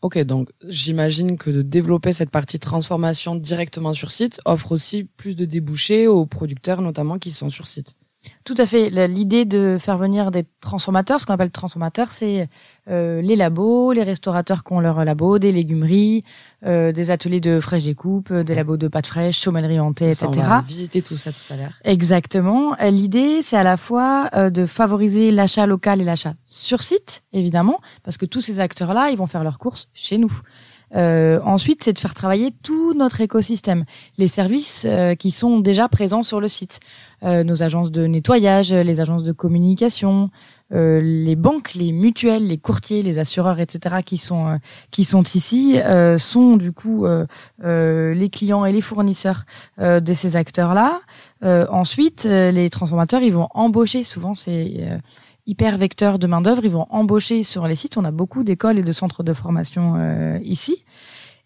Ok, 0.02 0.18
donc 0.20 0.48
j'imagine 0.66 1.36
que 1.36 1.50
de 1.50 1.60
développer 1.60 2.14
cette 2.14 2.30
partie 2.30 2.58
transformation 2.58 3.34
directement 3.36 3.92
sur 3.92 4.10
site 4.10 4.40
offre 4.46 4.72
aussi 4.72 5.04
plus 5.04 5.36
de 5.36 5.44
débouchés 5.44 6.06
aux 6.06 6.24
producteurs 6.24 6.80
notamment 6.80 7.18
qui 7.18 7.32
sont 7.32 7.50
sur 7.50 7.66
site. 7.66 7.99
Tout 8.44 8.54
à 8.58 8.66
fait. 8.66 8.90
L'idée 9.08 9.44
de 9.44 9.78
faire 9.80 9.96
venir 9.96 10.30
des 10.30 10.44
transformateurs, 10.60 11.20
ce 11.20 11.26
qu'on 11.26 11.32
appelle 11.32 11.50
transformateurs, 11.50 12.12
c'est 12.12 12.48
euh, 12.88 13.22
les 13.22 13.36
labos, 13.36 13.92
les 13.92 14.02
restaurateurs 14.02 14.62
qui 14.62 14.72
ont 14.72 14.80
leur 14.80 15.04
labo, 15.04 15.38
des 15.38 15.52
légumeries, 15.52 16.24
euh, 16.66 16.92
des 16.92 17.10
ateliers 17.10 17.40
de 17.40 17.60
fraîche 17.60 17.84
découpe, 17.84 18.32
des 18.32 18.54
labos 18.54 18.76
de 18.76 18.88
pâtes 18.88 19.06
fraîches, 19.06 19.40
chaumellerie 19.40 19.80
hantée, 19.80 20.12
Ça, 20.12 20.26
etc. 20.26 20.42
on 20.44 20.48
va 20.48 20.60
visiter 20.60 21.00
tout 21.00 21.16
ça 21.16 21.32
tout 21.32 21.52
à 21.52 21.56
l'heure. 21.56 21.72
Exactement. 21.84 22.74
Euh, 22.80 22.90
L'idée, 22.90 23.40
c'est 23.40 23.56
à 23.56 23.62
la 23.62 23.76
fois 23.78 24.28
euh, 24.34 24.50
de 24.50 24.66
favoriser 24.66 25.30
l'achat 25.30 25.66
local 25.66 26.02
et 26.02 26.04
l'achat 26.04 26.34
sur 26.44 26.82
site, 26.82 27.22
évidemment, 27.32 27.80
parce 28.02 28.18
que 28.18 28.26
tous 28.26 28.40
ces 28.42 28.60
acteurs-là, 28.60 29.10
ils 29.10 29.16
vont 29.16 29.26
faire 29.26 29.44
leurs 29.44 29.58
courses 29.58 29.86
chez 29.94 30.18
nous. 30.18 30.32
Euh, 30.96 31.40
ensuite, 31.44 31.84
c'est 31.84 31.92
de 31.92 31.98
faire 31.98 32.14
travailler 32.14 32.52
tout 32.62 32.94
notre 32.94 33.20
écosystème, 33.20 33.84
les 34.18 34.28
services 34.28 34.84
euh, 34.88 35.14
qui 35.14 35.30
sont 35.30 35.60
déjà 35.60 35.88
présents 35.88 36.22
sur 36.22 36.40
le 36.40 36.48
site, 36.48 36.80
Euh, 37.22 37.44
nos 37.44 37.62
agences 37.62 37.90
de 37.90 38.06
nettoyage, 38.06 38.72
les 38.72 38.98
agences 38.98 39.24
de 39.24 39.32
communication, 39.32 40.30
euh, 40.72 41.00
les 41.02 41.36
banques, 41.36 41.74
les 41.74 41.92
mutuelles, 41.92 42.46
les 42.46 42.56
courtiers, 42.56 43.02
les 43.02 43.18
assureurs, 43.18 43.60
etc. 43.60 43.96
qui 44.02 44.16
sont 44.16 44.46
euh, 44.48 44.56
qui 44.90 45.04
sont 45.04 45.24
ici 45.34 45.78
euh, 45.78 46.16
sont 46.16 46.56
du 46.56 46.72
coup 46.72 47.04
les 47.62 48.30
clients 48.30 48.64
et 48.64 48.72
les 48.72 48.80
fournisseurs 48.80 49.44
de 49.78 50.14
ces 50.14 50.36
acteurs-là. 50.36 51.00
Ensuite, 51.42 52.24
les 52.24 52.70
transformateurs, 52.70 53.22
ils 53.22 53.32
vont 53.32 53.48
embaucher. 53.52 54.04
Souvent, 54.04 54.32
euh, 54.48 54.98
hyper 55.50 55.76
vecteur 55.76 56.18
de 56.18 56.26
main 56.26 56.40
d'œuvre. 56.40 56.64
Ils 56.64 56.70
vont 56.70 56.86
embaucher 56.90 57.42
sur 57.42 57.66
les 57.66 57.74
sites. 57.74 57.96
On 57.96 58.04
a 58.04 58.10
beaucoup 58.10 58.44
d'écoles 58.44 58.78
et 58.78 58.82
de 58.82 58.92
centres 58.92 59.22
de 59.22 59.32
formation 59.32 59.94
euh, 59.96 60.38
ici. 60.42 60.84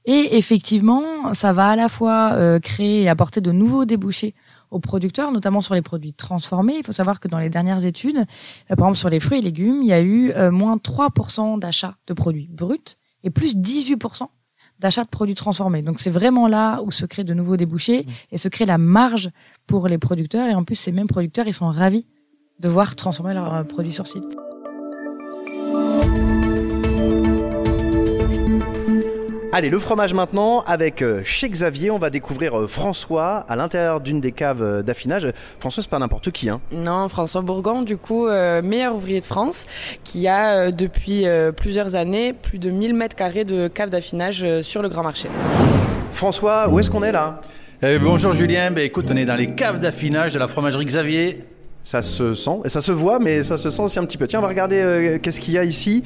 Et 0.07 0.37
effectivement, 0.37 1.33
ça 1.33 1.53
va 1.53 1.69
à 1.69 1.77
la 1.77 1.89
fois 1.89 2.33
euh, 2.35 2.61
créer 2.61 3.03
et 3.03 3.09
apporter 3.09 3.41
de 3.41 3.53
nouveaux 3.53 3.87
débouchés 3.87 4.35
aux 4.71 4.81
producteurs, 4.81 5.33
notamment 5.33 5.63
sur 5.63 5.75
les 5.75 5.83
produits 5.83 6.13
transformés. 6.13 6.75
Il 6.77 6.85
faut 6.85 6.93
savoir 6.93 7.21
que 7.21 7.29
dans 7.29 7.39
les 7.39 7.49
dernières 7.49 7.87
études, 7.87 8.19
euh, 8.19 8.77
par 8.77 8.89
exemple 8.89 8.99
sur 8.99 9.09
les 9.09 9.21
fruits 9.21 9.39
et 9.39 9.43
légumes, 9.43 9.81
il 9.83 9.89
y 9.89 9.93
a 9.93 10.03
eu 10.03 10.31
euh, 10.33 10.51
moins 10.51 10.77
3% 10.77 11.59
d'achats 11.59 11.97
de 12.07 12.13
produits 12.13 12.49
bruts 12.53 12.97
et 13.23 13.31
plus 13.31 13.57
18% 13.57 14.27
d'achats 14.81 15.05
de 15.05 15.09
produits 15.09 15.35
transformés. 15.35 15.81
Donc 15.81 16.01
c'est 16.01 16.11
vraiment 16.11 16.49
là 16.49 16.83
où 16.83 16.91
se 16.91 17.07
créent 17.07 17.25
de 17.25 17.33
nouveaux 17.33 17.57
débouchés 17.57 18.07
et 18.31 18.37
se 18.37 18.49
crée 18.49 18.67
la 18.67 18.77
marge 18.77 19.31
pour 19.67 19.89
les 19.89 19.99
producteurs. 19.99 20.49
Et 20.49 20.55
en 20.55 20.65
plus, 20.65 20.75
ces 20.75 20.93
mêmes 20.93 21.07
producteurs, 21.07 21.47
ils 21.47 21.55
sont 21.55 21.71
ravis 21.71 22.05
de 22.61 22.69
voir 22.69 22.95
transformer 22.97 23.35
leurs 23.35 23.65
produits 23.67 23.93
sur 23.93 24.07
site. 24.07 24.25
Allez, 29.53 29.69
le 29.69 29.79
fromage 29.79 30.15
maintenant 30.15 30.65
avec 30.67 31.01
euh, 31.01 31.21
chez 31.23 31.49
Xavier, 31.49 31.93
on 31.93 31.99
va 31.99 32.11
découvrir 32.11 32.59
euh, 32.59 32.67
François 32.67 33.47
à 33.49 33.55
l'intérieur 33.55 34.01
d'une 34.01 34.21
des 34.21 34.33
caves 34.33 34.63
euh, 34.63 34.83
d'affinage. 34.83 35.29
François, 35.61 35.81
c'est 35.81 35.89
pas 35.89 36.01
n'importe 36.01 36.33
qui, 36.33 36.49
hein. 36.51 36.61
Non, 36.73 37.09
François 37.09 37.41
Bourgon, 37.41 37.83
du 37.83 37.97
coup, 37.97 38.27
euh, 38.27 38.63
meilleur 38.63 38.97
ouvrier 38.97 39.21
de 39.21 39.25
France, 39.25 39.67
qui 40.03 40.27
a 40.27 40.57
euh, 40.57 40.71
depuis 40.73 41.29
euh, 41.29 41.53
plusieurs 41.53 41.95
années 41.95 42.33
plus 42.33 42.59
de 42.59 42.71
1000 42.71 42.95
mètres 42.95 43.15
carrés 43.15 43.45
de 43.45 43.69
cave 43.69 43.91
d'affinage 43.91 44.43
euh, 44.43 44.61
sur 44.61 44.83
le 44.83 44.89
Grand 44.89 45.05
Marché. 45.05 45.29
François, 46.15 46.69
où 46.69 46.81
est-ce 46.81 46.91
qu'on 46.91 47.05
est 47.05 47.13
là? 47.13 47.41
Eh, 47.81 48.01
bonjour 48.01 48.33
Julien, 48.35 48.73
ben, 48.73 48.83
écoute, 48.85 49.07
on 49.13 49.17
est 49.17 49.25
dans 49.25 49.37
les 49.37 49.55
caves 49.55 49.79
d'affinage 49.79 50.33
de 50.35 50.41
la 50.41 50.49
fromagerie 50.49 50.85
Xavier. 50.85 51.45
Ça 51.85 52.01
se 52.01 52.35
sent, 52.35 52.61
et 52.65 52.71
ça 52.71 52.81
se 52.81 52.93
voit, 52.93 53.19
mais 53.19 53.43
ça 53.43 53.59
se 53.59 53.69
sent 53.69 53.83
aussi 53.83 53.99
un 53.99 54.05
petit 54.05 54.17
peu. 54.17 54.27
Tiens, 54.27 54.39
on 54.39 54.43
va 54.43 54.49
regarder 54.49 54.77
euh, 54.77 55.19
qu'est-ce 55.19 55.41
qu'il 55.41 55.53
y 55.55 55.59
a 55.59 55.65
ici. 55.65 56.03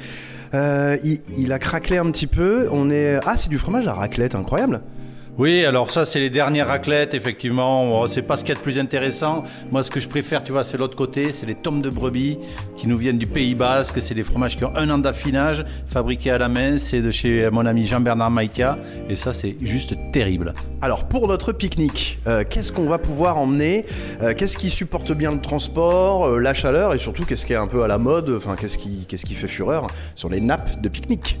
Euh, 0.53 0.97
il, 1.37 1.53
a 1.53 1.59
craquelé 1.59 1.97
un 1.97 2.11
petit 2.11 2.27
peu. 2.27 2.67
On 2.71 2.89
est 2.89 3.19
ah, 3.25 3.37
c'est 3.37 3.49
du 3.49 3.57
fromage 3.57 3.87
à 3.87 3.93
raclette, 3.93 4.35
incroyable. 4.35 4.81
Oui, 5.37 5.63
alors 5.63 5.89
ça, 5.89 6.03
c'est 6.03 6.19
les 6.19 6.29
dernières 6.29 6.67
raclettes, 6.67 7.13
effectivement. 7.13 8.01
Oh, 8.01 8.07
C'est 8.07 8.21
pas 8.23 8.35
ce 8.35 8.41
qu'il 8.43 8.49
y 8.49 8.57
a 8.57 8.59
de 8.59 8.63
plus 8.63 8.77
intéressant. 8.77 9.43
Moi, 9.71 9.83
ce 9.83 9.89
que 9.91 10.01
je 10.01 10.09
préfère, 10.09 10.43
tu 10.43 10.51
vois, 10.51 10.65
c'est 10.65 10.77
l'autre 10.77 10.97
côté, 10.97 11.31
c'est 11.31 11.45
les 11.45 11.55
tomes 11.55 11.81
de 11.81 11.89
brebis 11.89 12.37
qui 12.75 12.89
nous 12.89 12.97
viennent 12.97 13.17
du 13.17 13.25
Pays 13.25 13.55
Basque. 13.55 14.01
C'est 14.01 14.13
des 14.15 14.23
fromages 14.23 14.57
qui 14.57 14.65
ont 14.65 14.75
un 14.75 14.89
an 14.89 14.97
d'affinage, 14.97 15.65
fabriqués 15.87 16.31
à 16.31 16.37
la 16.39 16.49
main. 16.49 16.77
C'est 16.77 17.01
de 17.01 17.09
chez 17.09 17.49
mon 17.51 17.65
ami 17.65 17.85
Jean-Bernard 17.85 18.31
Maïka. 18.31 18.77
Et 19.09 19.15
ça, 19.15 19.31
c'est 19.33 19.55
juste 19.61 19.95
terrible. 20.11 20.53
Alors 20.81 21.05
pour 21.07 21.25
notre 21.29 21.53
pique-nique, 21.53 22.19
euh, 22.27 22.43
qu'est-ce 22.49 22.73
qu'on 22.73 22.89
va 22.89 22.97
pouvoir 22.97 23.37
emmener? 23.37 23.85
Euh, 24.21 24.33
Qu'est-ce 24.35 24.57
qui 24.57 24.69
supporte 24.69 25.13
bien 25.13 25.31
le 25.31 25.39
transport, 25.39 26.27
euh, 26.27 26.39
la 26.39 26.53
chaleur 26.53 26.93
et 26.93 26.97
surtout 26.97 27.23
qu'est-ce 27.23 27.45
qui 27.45 27.53
est 27.53 27.57
un 27.57 27.67
peu 27.67 27.83
à 27.83 27.87
la 27.87 27.97
mode? 27.97 28.29
Enfin, 28.35 28.55
qu'est-ce 28.59 28.77
qui, 28.77 29.05
qu'est-ce 29.07 29.25
qui 29.25 29.35
fait 29.35 29.47
fureur 29.47 29.87
sur 30.15 30.29
les 30.29 30.41
nappes 30.41 30.81
de 30.81 30.89
pique-nique? 30.89 31.39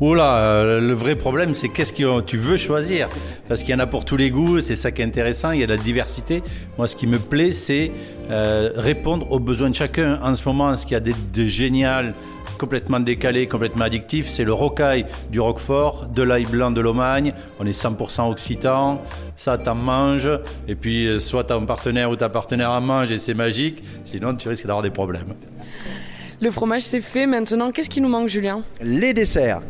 Oula, 0.00 0.36
euh, 0.44 0.80
le 0.80 0.92
vrai 0.92 1.16
problème, 1.16 1.54
c'est 1.54 1.68
qu'est-ce 1.68 1.92
que 1.92 2.20
tu 2.20 2.36
veux 2.36 2.56
choisir? 2.56 3.08
Parce 3.48 3.62
qu'il 3.62 3.70
y 3.70 3.74
en 3.74 3.80
a 3.80 3.86
pour 3.86 4.04
tous 4.04 4.16
les 4.16 4.30
goûts, 4.30 4.60
c'est 4.60 4.76
ça 4.76 4.92
qui 4.92 5.02
est 5.02 5.04
intéressant, 5.04 5.50
il 5.50 5.58
y 5.58 5.64
a 5.64 5.66
de 5.66 5.74
la 5.74 5.82
diversité. 5.82 6.40
Moi, 6.76 6.86
ce 6.86 6.94
qui 6.94 7.08
me 7.08 7.18
plaît, 7.18 7.52
c'est 7.52 7.90
euh, 8.30 8.70
répondre 8.76 9.30
aux 9.32 9.40
besoins 9.40 9.70
de 9.70 9.74
chacun. 9.74 10.20
En 10.22 10.36
ce 10.36 10.46
moment, 10.46 10.76
ce 10.76 10.84
qu'il 10.84 10.92
y 10.92 10.96
a 10.96 11.00
de, 11.00 11.12
de 11.34 11.46
génial, 11.46 12.14
complètement 12.58 13.00
décalé, 13.00 13.48
complètement 13.48 13.86
addictif, 13.86 14.28
c'est 14.28 14.44
le 14.44 14.52
rocaille 14.52 15.04
du 15.30 15.40
Roquefort, 15.40 16.06
de 16.06 16.22
l'ail 16.22 16.44
blanc 16.44 16.70
de 16.70 16.80
l'Omagne. 16.80 17.32
On 17.58 17.66
est 17.66 17.76
100% 17.76 18.30
occitan, 18.30 19.02
ça 19.34 19.58
t'en 19.58 19.74
manges, 19.74 20.30
et 20.68 20.76
puis 20.76 21.06
euh, 21.06 21.18
soit 21.18 21.42
ton 21.44 21.66
partenaire 21.66 22.08
ou 22.10 22.14
ta 22.14 22.28
partenaire 22.28 22.70
en 22.70 22.80
mange 22.80 23.10
et 23.10 23.18
c'est 23.18 23.34
magique, 23.34 23.82
sinon 24.04 24.34
tu 24.34 24.48
risques 24.48 24.66
d'avoir 24.66 24.82
des 24.82 24.90
problèmes. 24.90 25.34
Le 26.40 26.52
fromage, 26.52 26.82
c'est 26.82 27.00
fait. 27.00 27.26
Maintenant, 27.26 27.72
qu'est-ce 27.72 27.90
qui 27.90 28.00
nous 28.00 28.08
manque, 28.08 28.28
Julien? 28.28 28.62
Les 28.80 29.12
desserts. 29.12 29.60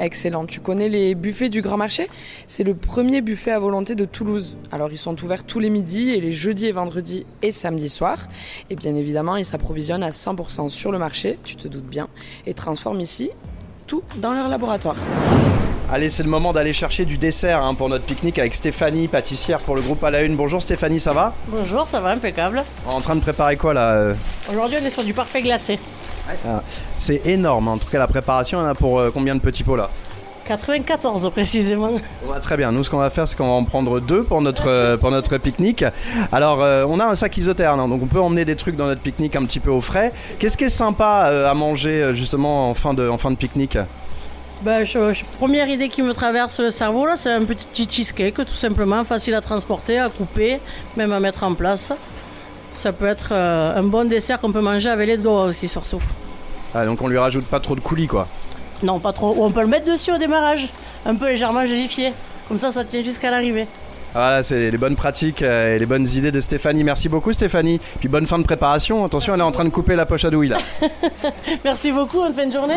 Excellent. 0.00 0.46
Tu 0.46 0.58
connais 0.58 0.88
les 0.88 1.14
buffets 1.14 1.48
du 1.48 1.62
Grand 1.62 1.76
Marché? 1.76 2.08
C'est 2.48 2.64
le 2.64 2.74
premier 2.74 3.20
buffet 3.20 3.52
à 3.52 3.60
volonté 3.60 3.94
de 3.94 4.04
Toulouse. 4.04 4.56
Alors, 4.72 4.90
ils 4.90 4.98
sont 4.98 5.22
ouverts 5.22 5.44
tous 5.44 5.60
les 5.60 5.70
midis 5.70 6.10
et 6.10 6.20
les 6.20 6.32
jeudis 6.32 6.66
et 6.66 6.72
vendredis 6.72 7.24
et 7.42 7.52
samedis 7.52 7.88
soirs. 7.88 8.28
Et 8.68 8.74
bien 8.74 8.96
évidemment, 8.96 9.36
ils 9.36 9.44
s'approvisionnent 9.44 10.02
à 10.02 10.10
100% 10.10 10.70
sur 10.70 10.90
le 10.90 10.98
marché, 10.98 11.38
tu 11.44 11.54
te 11.54 11.68
doutes 11.68 11.86
bien, 11.86 12.08
et 12.46 12.54
transforment 12.54 13.00
ici 13.00 13.30
tout 13.86 14.02
dans 14.20 14.32
leur 14.32 14.48
laboratoire. 14.48 14.96
Allez, 15.92 16.08
c'est 16.08 16.22
le 16.22 16.30
moment 16.30 16.54
d'aller 16.54 16.72
chercher 16.72 17.04
du 17.04 17.18
dessert 17.18 17.62
hein, 17.62 17.74
pour 17.74 17.90
notre 17.90 18.06
pique-nique 18.06 18.38
avec 18.38 18.54
Stéphanie, 18.54 19.08
pâtissière 19.08 19.58
pour 19.58 19.74
le 19.76 19.82
groupe 19.82 20.02
à 20.02 20.10
la 20.10 20.22
une. 20.22 20.36
Bonjour 20.36 20.62
Stéphanie, 20.62 20.98
ça 20.98 21.12
va? 21.12 21.34
Bonjour, 21.48 21.86
ça 21.86 22.00
va 22.00 22.08
impeccable. 22.12 22.64
En 22.86 23.02
train 23.02 23.14
de 23.14 23.20
préparer 23.20 23.58
quoi 23.58 23.74
là 23.74 23.90
euh? 23.90 24.14
Aujourd'hui, 24.50 24.78
on 24.80 24.86
est 24.86 24.90
sur 24.90 25.04
du 25.04 25.12
parfait 25.12 25.42
glacé. 25.42 25.78
Ah, 26.48 26.62
C'est 26.96 27.26
énorme, 27.26 27.68
en 27.68 27.76
tout 27.76 27.90
cas 27.90 27.98
la 27.98 28.06
préparation, 28.06 28.60
on 28.60 28.64
a 28.64 28.74
pour 28.74 29.00
euh, 29.00 29.10
combien 29.12 29.34
de 29.34 29.40
petits 29.40 29.64
pots 29.64 29.76
là? 29.76 29.90
94 30.46 31.30
précisément. 31.30 31.90
On 32.26 32.32
va 32.32 32.40
très 32.40 32.56
bien. 32.56 32.72
Nous, 32.72 32.84
ce 32.84 32.88
qu'on 32.88 32.96
va 32.96 33.10
faire, 33.10 33.28
c'est 33.28 33.36
qu'on 33.36 33.48
va 33.48 33.52
en 33.52 33.64
prendre 33.64 34.00
deux 34.00 34.22
pour 34.22 34.40
notre, 34.40 34.68
euh, 34.70 34.96
pour 34.96 35.10
notre 35.10 35.36
pique-nique. 35.36 35.84
Alors, 36.32 36.62
euh, 36.62 36.86
on 36.88 37.00
a 37.00 37.04
un 37.04 37.14
sac 37.16 37.36
isotherme, 37.36 37.80
hein, 37.80 37.88
donc 37.88 38.02
on 38.02 38.06
peut 38.06 38.18
emmener 38.18 38.46
des 38.46 38.56
trucs 38.56 38.76
dans 38.76 38.86
notre 38.86 39.02
pique-nique 39.02 39.36
un 39.36 39.44
petit 39.44 39.60
peu 39.60 39.70
au 39.70 39.82
frais. 39.82 40.10
Qu'est-ce 40.38 40.56
qui 40.56 40.64
est 40.64 40.70
sympa 40.70 41.30
à 41.46 41.52
manger 41.52 42.12
justement 42.14 42.70
en 42.70 42.74
fin 42.74 42.94
de, 42.94 43.06
en 43.06 43.18
fin 43.18 43.30
de 43.30 43.36
pique-nique? 43.36 43.76
Je- 44.64 44.84
je- 45.14 45.24
première 45.38 45.68
idée 45.68 45.88
qui 45.88 46.02
me 46.02 46.12
traverse 46.12 46.60
le 46.60 46.70
cerveau, 46.70 47.06
là, 47.06 47.16
c'est 47.16 47.32
un 47.32 47.42
petit 47.44 47.88
cheesecake, 47.90 48.34
tout 48.36 48.54
simplement, 48.54 49.02
facile 49.04 49.34
à 49.34 49.40
transporter, 49.40 49.98
à 49.98 50.08
couper, 50.08 50.60
même 50.96 51.12
à 51.12 51.18
mettre 51.20 51.42
en 51.44 51.54
place. 51.54 51.92
Ça 52.72 52.92
peut 52.92 53.06
être 53.06 53.30
euh, 53.32 53.76
un 53.76 53.82
bon 53.82 54.08
dessert 54.08 54.40
qu'on 54.40 54.52
peut 54.52 54.60
manger 54.60 54.88
avec 54.88 55.06
les 55.08 55.16
doigts 55.16 55.44
aussi, 55.46 55.68
surtout. 55.68 56.00
Ah, 56.74 56.84
Donc, 56.86 57.02
on 57.02 57.08
lui 57.08 57.18
rajoute 57.18 57.44
pas 57.46 57.60
trop 57.60 57.74
de 57.74 57.80
coulis, 57.80 58.06
quoi. 58.06 58.26
Non, 58.82 58.98
pas 58.98 59.12
trop. 59.12 59.34
On 59.38 59.50
peut 59.50 59.60
le 59.60 59.66
mettre 59.66 59.90
dessus 59.90 60.12
au 60.12 60.18
démarrage, 60.18 60.68
un 61.04 61.14
peu 61.16 61.26
légèrement 61.26 61.66
gélifié. 61.66 62.12
Comme 62.48 62.56
ça, 62.58 62.70
ça 62.72 62.84
tient 62.84 63.02
jusqu'à 63.02 63.30
l'arrivée. 63.30 63.66
Voilà, 64.14 64.42
c'est 64.42 64.70
les 64.70 64.78
bonnes 64.78 64.96
pratiques 64.96 65.42
euh, 65.42 65.74
et 65.74 65.78
les 65.78 65.86
bonnes 65.86 66.06
idées 66.06 66.30
de 66.32 66.40
Stéphanie. 66.40 66.84
Merci 66.84 67.08
beaucoup, 67.08 67.32
Stéphanie. 67.32 67.80
Puis 67.98 68.08
bonne 68.08 68.26
fin 68.26 68.38
de 68.38 68.44
préparation. 68.44 69.04
Attention, 69.04 69.34
elle 69.34 69.40
est 69.40 69.44
en 69.44 69.52
train 69.52 69.64
de 69.64 69.70
couper 69.70 69.96
la 69.96 70.06
poche 70.06 70.24
à 70.24 70.30
douille 70.30 70.48
là. 70.48 70.58
Merci 71.64 71.92
beaucoup, 71.92 72.18
bonne 72.20 72.34
fin 72.34 72.46
de 72.46 72.52
journée. 72.52 72.76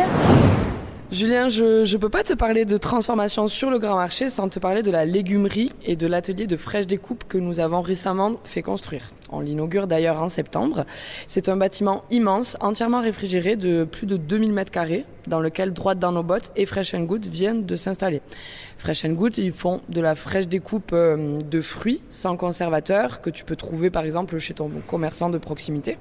Julien, 1.12 1.48
je 1.48 1.90
ne 1.90 1.96
peux 1.98 2.08
pas 2.08 2.24
te 2.24 2.32
parler 2.32 2.64
de 2.64 2.76
transformation 2.76 3.46
sur 3.46 3.70
le 3.70 3.78
Grand 3.78 3.94
Marché 3.94 4.28
sans 4.28 4.48
te 4.48 4.58
parler 4.58 4.82
de 4.82 4.90
la 4.90 5.04
légumerie 5.04 5.70
et 5.84 5.94
de 5.94 6.04
l'atelier 6.04 6.48
de 6.48 6.56
fraîche 6.56 6.88
découpe 6.88 7.22
que 7.28 7.38
nous 7.38 7.60
avons 7.60 7.80
récemment 7.80 8.40
fait 8.42 8.62
construire. 8.62 9.12
On 9.30 9.40
l'inaugure 9.40 9.86
d'ailleurs 9.86 10.20
en 10.20 10.28
septembre. 10.28 10.84
C'est 11.26 11.48
un 11.48 11.56
bâtiment 11.56 12.04
immense, 12.10 12.56
entièrement 12.60 13.00
réfrigéré 13.00 13.56
de 13.56 13.84
plus 13.84 14.06
de 14.06 14.16
2000 14.16 14.52
mètres 14.52 14.70
carrés, 14.70 15.04
dans 15.26 15.40
lequel 15.40 15.72
Droite 15.72 15.98
dans 15.98 16.12
nos 16.12 16.22
bottes 16.22 16.52
et 16.54 16.66
Fresh 16.66 16.94
Good 16.94 17.26
viennent 17.26 17.66
de 17.66 17.76
s'installer. 17.76 18.22
Fresh 18.78 19.06
Good, 19.06 19.38
ils 19.38 19.52
font 19.52 19.80
de 19.88 20.00
la 20.00 20.14
fraîche 20.14 20.46
découpe 20.46 20.90
euh, 20.92 21.38
de 21.40 21.60
fruits 21.60 22.00
sans 22.10 22.36
conservateur 22.36 23.20
que 23.20 23.30
tu 23.30 23.44
peux 23.44 23.56
trouver 23.56 23.90
par 23.90 24.04
exemple 24.04 24.38
chez 24.38 24.54
ton 24.54 24.70
commerçant 24.86 25.30
de 25.30 25.38
proximité. 25.38 25.98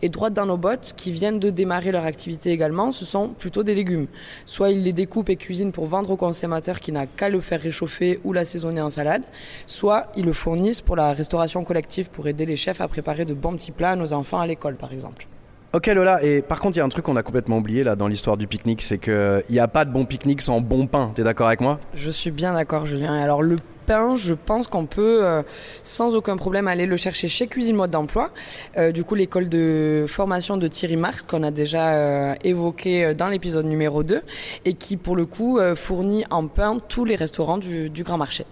Et 0.00 0.08
Droite 0.08 0.32
dans 0.32 0.46
nos 0.46 0.56
bottes, 0.56 0.94
qui 0.96 1.12
viennent 1.12 1.40
de 1.40 1.50
démarrer 1.50 1.92
leur 1.92 2.04
activité 2.04 2.50
également, 2.50 2.92
ce 2.92 3.04
sont 3.04 3.28
plutôt 3.28 3.62
des 3.62 3.74
légumes. 3.74 4.06
Soit 4.46 4.70
ils 4.70 4.82
les 4.82 4.92
découpent 4.92 5.30
et 5.30 5.36
cuisinent 5.36 5.72
pour 5.72 5.86
vendre 5.86 6.10
au 6.10 6.16
consommateur 6.16 6.80
qui 6.80 6.92
n'a 6.92 7.06
qu'à 7.06 7.28
le 7.28 7.40
faire 7.40 7.60
réchauffer 7.60 8.20
ou 8.24 8.32
l'assaisonner 8.32 8.80
en 8.80 8.90
salade, 8.90 9.22
soit 9.66 10.08
ils 10.16 10.24
le 10.24 10.32
fournissent 10.32 10.82
pour 10.82 10.96
la 10.96 11.12
restauration 11.12 11.64
collective 11.64 12.10
pour 12.10 12.26
aider 12.28 12.46
les 12.46 12.56
chefs 12.56 12.80
à 12.80 12.88
préparer 12.88 13.24
de 13.24 13.34
bons 13.34 13.54
petits 13.54 13.72
plats 13.72 13.92
à 13.92 13.96
nos 13.96 14.12
enfants 14.12 14.40
à 14.40 14.46
l'école 14.46 14.76
par 14.76 14.92
exemple. 14.92 15.26
Ok 15.72 15.88
Lola, 15.88 16.22
et 16.22 16.40
par 16.40 16.60
contre 16.60 16.76
il 16.76 16.78
y 16.78 16.82
a 16.82 16.84
un 16.84 16.88
truc 16.88 17.04
qu'on 17.04 17.16
a 17.16 17.22
complètement 17.24 17.58
oublié 17.58 17.82
là 17.82 17.96
dans 17.96 18.06
l'histoire 18.06 18.36
du 18.36 18.46
pique-nique, 18.46 18.80
c'est 18.80 18.98
qu'il 18.98 19.42
n'y 19.50 19.58
a 19.58 19.66
pas 19.66 19.84
de 19.84 19.90
bon 19.90 20.04
pique-nique 20.04 20.40
sans 20.40 20.60
bon 20.60 20.86
pain, 20.86 21.10
t'es 21.14 21.24
d'accord 21.24 21.48
avec 21.48 21.60
moi? 21.60 21.80
Je 21.94 22.10
suis 22.10 22.30
bien 22.30 22.52
d'accord 22.52 22.86
Julien. 22.86 23.12
Alors 23.12 23.42
le 23.42 23.56
pain, 23.86 24.16
je 24.16 24.34
pense 24.34 24.68
qu'on 24.68 24.86
peut 24.86 25.24
euh, 25.24 25.42
sans 25.82 26.14
aucun 26.14 26.36
problème 26.36 26.68
aller 26.68 26.86
le 26.86 26.96
chercher 26.96 27.28
chez 27.28 27.46
Cuisine 27.46 27.76
Mode 27.76 27.90
d'Emploi. 27.90 28.30
Euh, 28.76 28.92
du 28.92 29.04
coup 29.04 29.14
l'école 29.14 29.48
de 29.48 30.06
formation 30.08 30.56
de 30.56 30.68
Thierry 30.68 30.96
Marx 30.96 31.22
qu'on 31.22 31.42
a 31.42 31.50
déjà 31.50 31.92
euh, 31.94 32.34
évoqué 32.44 33.04
euh, 33.04 33.14
dans 33.14 33.28
l'épisode 33.28 33.66
numéro 33.66 34.02
2 34.02 34.20
et 34.64 34.74
qui 34.74 34.96
pour 34.96 35.16
le 35.16 35.26
coup 35.26 35.58
euh, 35.58 35.76
fournit 35.76 36.24
en 36.30 36.46
pain 36.46 36.78
tous 36.88 37.04
les 37.04 37.16
restaurants 37.16 37.58
du, 37.58 37.90
du 37.90 38.02
Grand 38.02 38.18
Marché. 38.18 38.44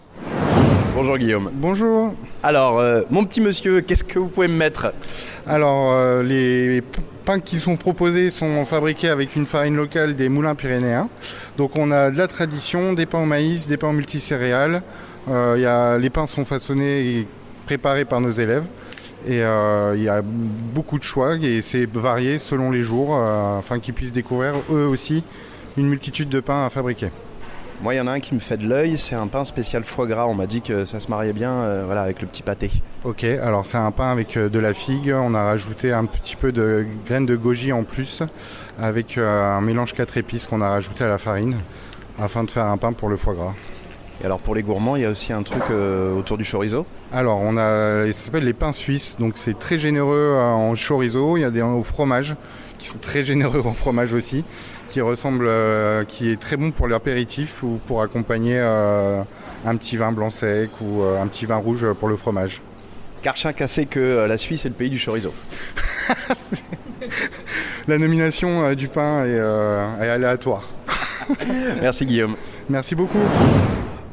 Bonjour 0.95 1.17
Guillaume. 1.17 1.51
Bonjour. 1.55 2.13
Alors, 2.43 2.79
euh, 2.79 3.01
mon 3.09 3.25
petit 3.25 3.41
monsieur, 3.41 3.81
qu'est-ce 3.81 4.05
que 4.05 4.19
vous 4.19 4.29
pouvez 4.29 4.47
me 4.47 4.57
mettre? 4.57 4.93
Alors, 5.47 5.91
euh, 5.93 6.23
les 6.23 6.83
pains 7.25 7.41
qui 7.41 7.59
sont 7.59 7.77
proposés 7.77 8.29
sont 8.29 8.67
fabriqués 8.67 9.09
avec 9.09 9.35
une 9.35 9.47
farine 9.47 9.75
locale 9.75 10.15
des 10.15 10.29
moulins 10.29 10.55
pyrénéens. 10.55 11.09
Donc, 11.57 11.79
on 11.79 11.91
a 11.91 12.11
de 12.11 12.19
la 12.19 12.29
tradition, 12.29 12.93
des 12.93 13.07
pains 13.07 13.23
au 13.23 13.27
maïs, 13.27 13.69
des 13.69 13.79
pains 13.79 13.89
au 13.89 13.93
multicéréales. 13.93 14.83
Euh, 15.29 15.57
y 15.59 15.67
a, 15.67 15.99
les 15.99 16.11
pains 16.11 16.27
sont 16.27 16.45
façonnés 16.45 17.01
et 17.01 17.27
préparés 17.67 18.05
par 18.05 18.21
nos 18.21 18.31
élèves. 18.31 18.65
Et 19.27 19.43
euh, 19.43 19.95
il 19.97 20.03
y 20.03 20.09
a 20.09 20.21
beaucoup 20.23 20.99
de 20.99 21.05
choix 21.05 21.37
et 21.37 21.63
c'est 21.63 21.87
varié 21.87 22.39
selon 22.39 22.73
les 22.73 22.83
jours 22.83 23.17
euh, 23.17 23.61
afin 23.61 23.79
qu'ils 23.79 23.95
puissent 23.95 24.13
découvrir 24.13 24.55
eux 24.71 24.87
aussi 24.87 25.23
une 25.77 25.89
multitude 25.89 26.29
de 26.29 26.41
pains 26.41 26.67
à 26.67 26.71
fabriquer. 26.71 27.11
Moi, 27.83 27.95
il 27.95 27.97
y 27.97 28.01
en 28.01 28.07
a 28.07 28.13
un 28.13 28.21
qui 28.21 28.33
me 28.33 28.39
fait 28.39 28.57
de 28.59 28.69
l'œil, 28.69 28.97
c'est 28.97 29.17
un 29.17 29.27
pain 29.27 29.43
spécial 29.43 29.83
foie 29.83 30.07
gras. 30.07 30.27
On 30.27 30.35
m'a 30.35 30.47
dit 30.47 30.63
que 30.63 30.85
ça 30.85 31.01
se 31.01 31.09
mariait 31.09 31.33
bien 31.33 31.51
euh, 31.51 31.83
voilà, 31.85 32.03
avec 32.03 32.21
le 32.21 32.29
petit 32.29 32.45
pâté. 32.45 32.71
Ok, 33.03 33.25
alors 33.25 33.67
c'est 33.67 33.77
un 33.77 33.91
pain 33.91 34.13
avec 34.13 34.37
euh, 34.37 34.49
de 34.49 34.61
la 34.61 34.73
figue. 34.73 35.13
On 35.13 35.35
a 35.35 35.43
rajouté 35.43 35.93
un 35.93 36.05
petit 36.05 36.37
peu 36.37 36.53
de 36.53 36.87
graines 37.07 37.27
de 37.27 37.35
goji 37.35 37.73
en 37.73 37.83
plus, 37.83 38.23
avec 38.81 39.19
euh, 39.19 39.57
un 39.57 39.61
mélange 39.63 39.95
quatre 39.95 40.17
épices 40.17 40.47
qu'on 40.47 40.61
a 40.61 40.69
rajouté 40.69 41.03
à 41.03 41.09
la 41.09 41.19
farine, 41.19 41.57
afin 42.21 42.45
de 42.45 42.53
faire 42.53 42.67
un 42.67 42.77
pain 42.77 42.93
pour 42.93 43.09
le 43.09 43.17
foie 43.17 43.35
gras. 43.35 43.55
Et 44.21 44.25
alors, 44.27 44.41
pour 44.41 44.55
les 44.55 44.63
gourmands, 44.63 44.97
il 44.97 45.03
y 45.03 45.05
a 45.05 45.11
aussi 45.11 45.33
un 45.33 45.43
truc 45.43 45.63
euh, 45.71 46.17
autour 46.17 46.39
du 46.39 46.45
chorizo. 46.45 46.87
Alors 47.13 47.41
on 47.41 47.59
a, 47.59 48.07
ça 48.13 48.25
s'appelle 48.25 48.45
les 48.45 48.55
pains 48.55 48.73
suisses, 48.73 49.17
donc 49.19 49.35
c'est 49.37 49.59
très 49.59 49.77
généreux 49.77 50.35
euh, 50.35 50.51
en 50.51 50.75
chorizo. 50.75 51.37
Il 51.37 51.41
y 51.41 51.45
a 51.45 51.51
des 51.51 51.61
au 51.61 51.83
fromage 51.83 52.37
qui 52.79 52.87
sont 52.87 52.99
très 52.99 53.23
généreux 53.23 53.63
en 53.67 53.75
fromage 53.75 54.15
aussi, 54.15 54.45
qui 54.89 55.03
ressemble, 55.03 55.45
euh, 55.47 56.05
qui 56.05 56.31
est 56.31 56.41
très 56.41 56.57
bon 56.57 56.71
pour 56.71 56.89
l'apéritif 56.89 57.63
ou 57.63 57.79
pour 57.87 58.01
accompagner 58.01 58.57
euh, 58.59 59.23
un 59.67 59.77
petit 59.77 59.99
vin 59.99 60.11
blanc 60.11 60.31
sec 60.31 60.71
ou 60.81 61.03
un 61.03 61.27
petit 61.27 61.45
vin 61.45 61.57
rouge 61.57 61.87
pour 62.01 62.09
le 62.09 62.17
fromage. 62.17 62.63
Car 63.23 63.37
chacun 63.37 63.67
sait 63.67 63.85
que 63.85 64.27
la 64.27 64.39
Suisse 64.39 64.65
est 64.65 64.71
le 64.71 64.75
pays 64.75 64.91
du 64.91 64.99
chorizo. 64.99 65.35
La 67.89 67.99
nomination 67.99 68.75
du 68.75 68.87
pain 68.87 69.25
est, 69.25 69.37
est 70.05 70.09
aléatoire. 70.09 70.71
Merci 71.83 72.07
Guillaume. 72.07 72.37
Merci 72.71 72.95
beaucoup. 72.95 73.19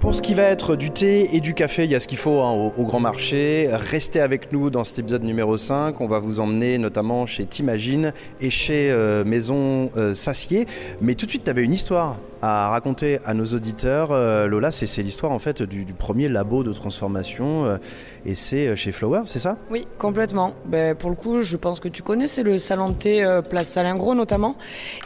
Pour 0.09 0.15
ce 0.15 0.23
qui 0.23 0.33
va 0.33 0.45
être 0.45 0.75
du 0.75 0.89
thé 0.89 1.35
et 1.35 1.39
du 1.39 1.53
café, 1.53 1.83
il 1.83 1.91
y 1.91 1.93
a 1.93 1.99
ce 1.99 2.07
qu'il 2.07 2.17
faut 2.17 2.41
hein, 2.41 2.71
au, 2.75 2.83
grand 2.83 2.99
marché. 2.99 3.69
Restez 3.71 4.19
avec 4.19 4.51
nous 4.51 4.71
dans 4.71 4.83
cet 4.83 4.97
épisode 4.97 5.21
numéro 5.21 5.55
5. 5.55 6.01
On 6.01 6.07
va 6.07 6.17
vous 6.17 6.39
emmener 6.39 6.79
notamment 6.79 7.27
chez 7.27 7.45
Timagine 7.45 8.11
et 8.41 8.49
chez 8.49 8.89
euh, 8.89 9.23
Maison 9.23 9.91
euh, 9.97 10.15
Sassier. 10.15 10.65
Mais 10.99 11.13
tout 11.13 11.27
de 11.27 11.29
suite, 11.29 11.43
tu 11.43 11.49
avais 11.51 11.63
une 11.63 11.73
histoire 11.75 12.17
à 12.41 12.69
raconter 12.69 13.19
à 13.23 13.35
nos 13.35 13.45
auditeurs. 13.45 14.09
Euh, 14.11 14.47
Lola, 14.47 14.71
c'est 14.71 15.03
l'histoire 15.03 15.31
en 15.31 15.37
fait 15.37 15.61
du, 15.61 15.85
premier 15.93 16.27
labo 16.27 16.63
de 16.63 16.73
transformation 16.73 17.77
et 18.25 18.35
c'est 18.35 18.75
chez 18.75 18.91
Flower, 18.91 19.21
c'est 19.25 19.39
ça? 19.39 19.57
Oui, 19.69 19.85
complètement. 19.97 20.53
Ben, 20.65 20.95
pour 20.95 21.09
le 21.09 21.15
coup, 21.15 21.41
je 21.41 21.57
pense 21.57 21.79
que 21.79 21.87
tu 21.87 22.03
connais, 22.03 22.27
c'est 22.27 22.43
le 22.43 22.59
salon 22.59 22.89
de 22.89 22.93
thé 22.93 23.23
euh, 23.23 23.41
Place 23.41 23.69
Salingro 23.69 24.15
notamment. 24.15 24.55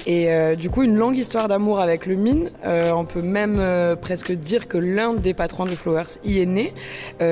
Et 0.06 0.28
du 0.58 0.70
coup, 0.70 0.84
une 0.84 0.96
longue 0.96 1.18
histoire 1.18 1.48
d'amour 1.48 1.80
avec 1.80 2.06
le 2.06 2.16
mine. 2.16 2.50
on 2.66 3.06
peut 3.06 3.22
même 3.22 3.62
presque 4.02 4.32
dire 4.32 4.68
que 4.68 4.78
l'un 4.78 5.14
des 5.14 5.34
patrons 5.34 5.66
de 5.66 5.72
Flowers 5.72 6.20
y 6.24 6.40
est 6.40 6.46
né, 6.46 6.74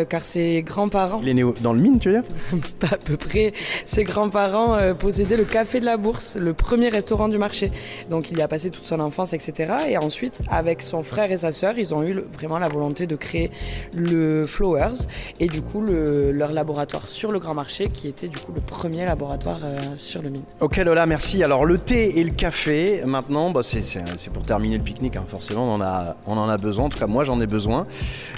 car 0.09 0.23
ses 0.23 0.63
grands-parents... 0.63 1.19
Il 1.21 1.29
est 1.29 1.33
né 1.33 1.43
dans 1.61 1.73
le 1.73 1.79
mine, 1.79 1.99
tu 1.99 2.09
veux 2.09 2.21
dire? 2.21 2.31
Pas 2.79 2.95
à 2.95 2.97
peu 2.97 3.17
près. 3.17 3.53
Ses 3.85 4.03
grands-parents 4.03 4.77
possédaient 4.95 5.37
le 5.37 5.43
Café 5.43 5.79
de 5.79 5.85
la 5.85 5.97
Bourse, 5.97 6.37
le 6.37 6.53
premier 6.53 6.89
restaurant 6.89 7.27
du 7.27 7.37
marché. 7.37 7.71
Donc 8.09 8.31
il 8.31 8.37
y 8.37 8.41
a 8.41 8.47
passé 8.47 8.69
toute 8.69 8.85
son 8.85 8.99
enfance, 8.99 9.33
etc. 9.33 9.73
Et 9.89 9.97
ensuite, 9.97 10.41
avec 10.49 10.81
son 10.81 11.03
frère 11.03 11.31
et 11.31 11.37
sa 11.37 11.51
sœur, 11.51 11.77
ils 11.77 11.93
ont 11.93 12.03
eu 12.03 12.13
vraiment 12.33 12.59
la 12.59 12.69
volonté 12.69 13.07
de 13.07 13.15
créer 13.15 13.51
le 13.95 14.43
Flowers 14.45 15.07
et 15.39 15.47
du 15.47 15.61
coup 15.61 15.70
le, 15.79 16.31
leur 16.33 16.51
laboratoire 16.51 17.07
sur 17.07 17.31
le 17.31 17.39
Grand 17.39 17.53
Marché, 17.53 17.89
qui 17.89 18.09
était 18.09 18.27
du 18.27 18.37
coup 18.37 18.51
le 18.53 18.59
premier 18.59 19.05
laboratoire 19.05 19.59
euh, 19.63 19.79
sur 19.95 20.21
le 20.21 20.29
mine. 20.29 20.43
Ok 20.59 20.75
Lola, 20.77 21.05
merci. 21.05 21.43
Alors 21.43 21.65
le 21.65 21.77
thé 21.77 22.19
et 22.19 22.23
le 22.25 22.31
café, 22.31 23.03
maintenant, 23.05 23.51
bah, 23.51 23.61
c'est 23.63 24.33
pour 24.33 24.43
terminer 24.43 24.77
le 24.77 24.83
pique-nique. 24.83 25.15
Hein. 25.15 25.23
Forcément, 25.27 25.63
on 25.63 25.75
en, 25.75 25.81
a, 25.81 26.17
on 26.27 26.37
en 26.37 26.49
a 26.49 26.57
besoin. 26.57 26.85
En 26.85 26.89
tout 26.89 26.99
cas, 26.99 27.07
moi, 27.07 27.23
j'en 27.23 27.39
ai 27.39 27.47
besoin. 27.47 27.85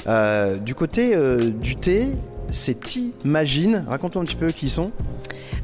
Euh, 0.06 0.56
du 0.56 0.76
côté 0.76 1.16
euh, 1.16 1.50
du 1.50 1.76
thé, 1.76 2.10
c'est 2.50 2.80
Timagine. 2.80 3.86
Raconte-nous 3.90 4.22
un 4.22 4.26
petit 4.26 4.36
peu 4.36 4.48
qui 4.48 4.68
ils 4.68 4.70
sont. 4.70 4.92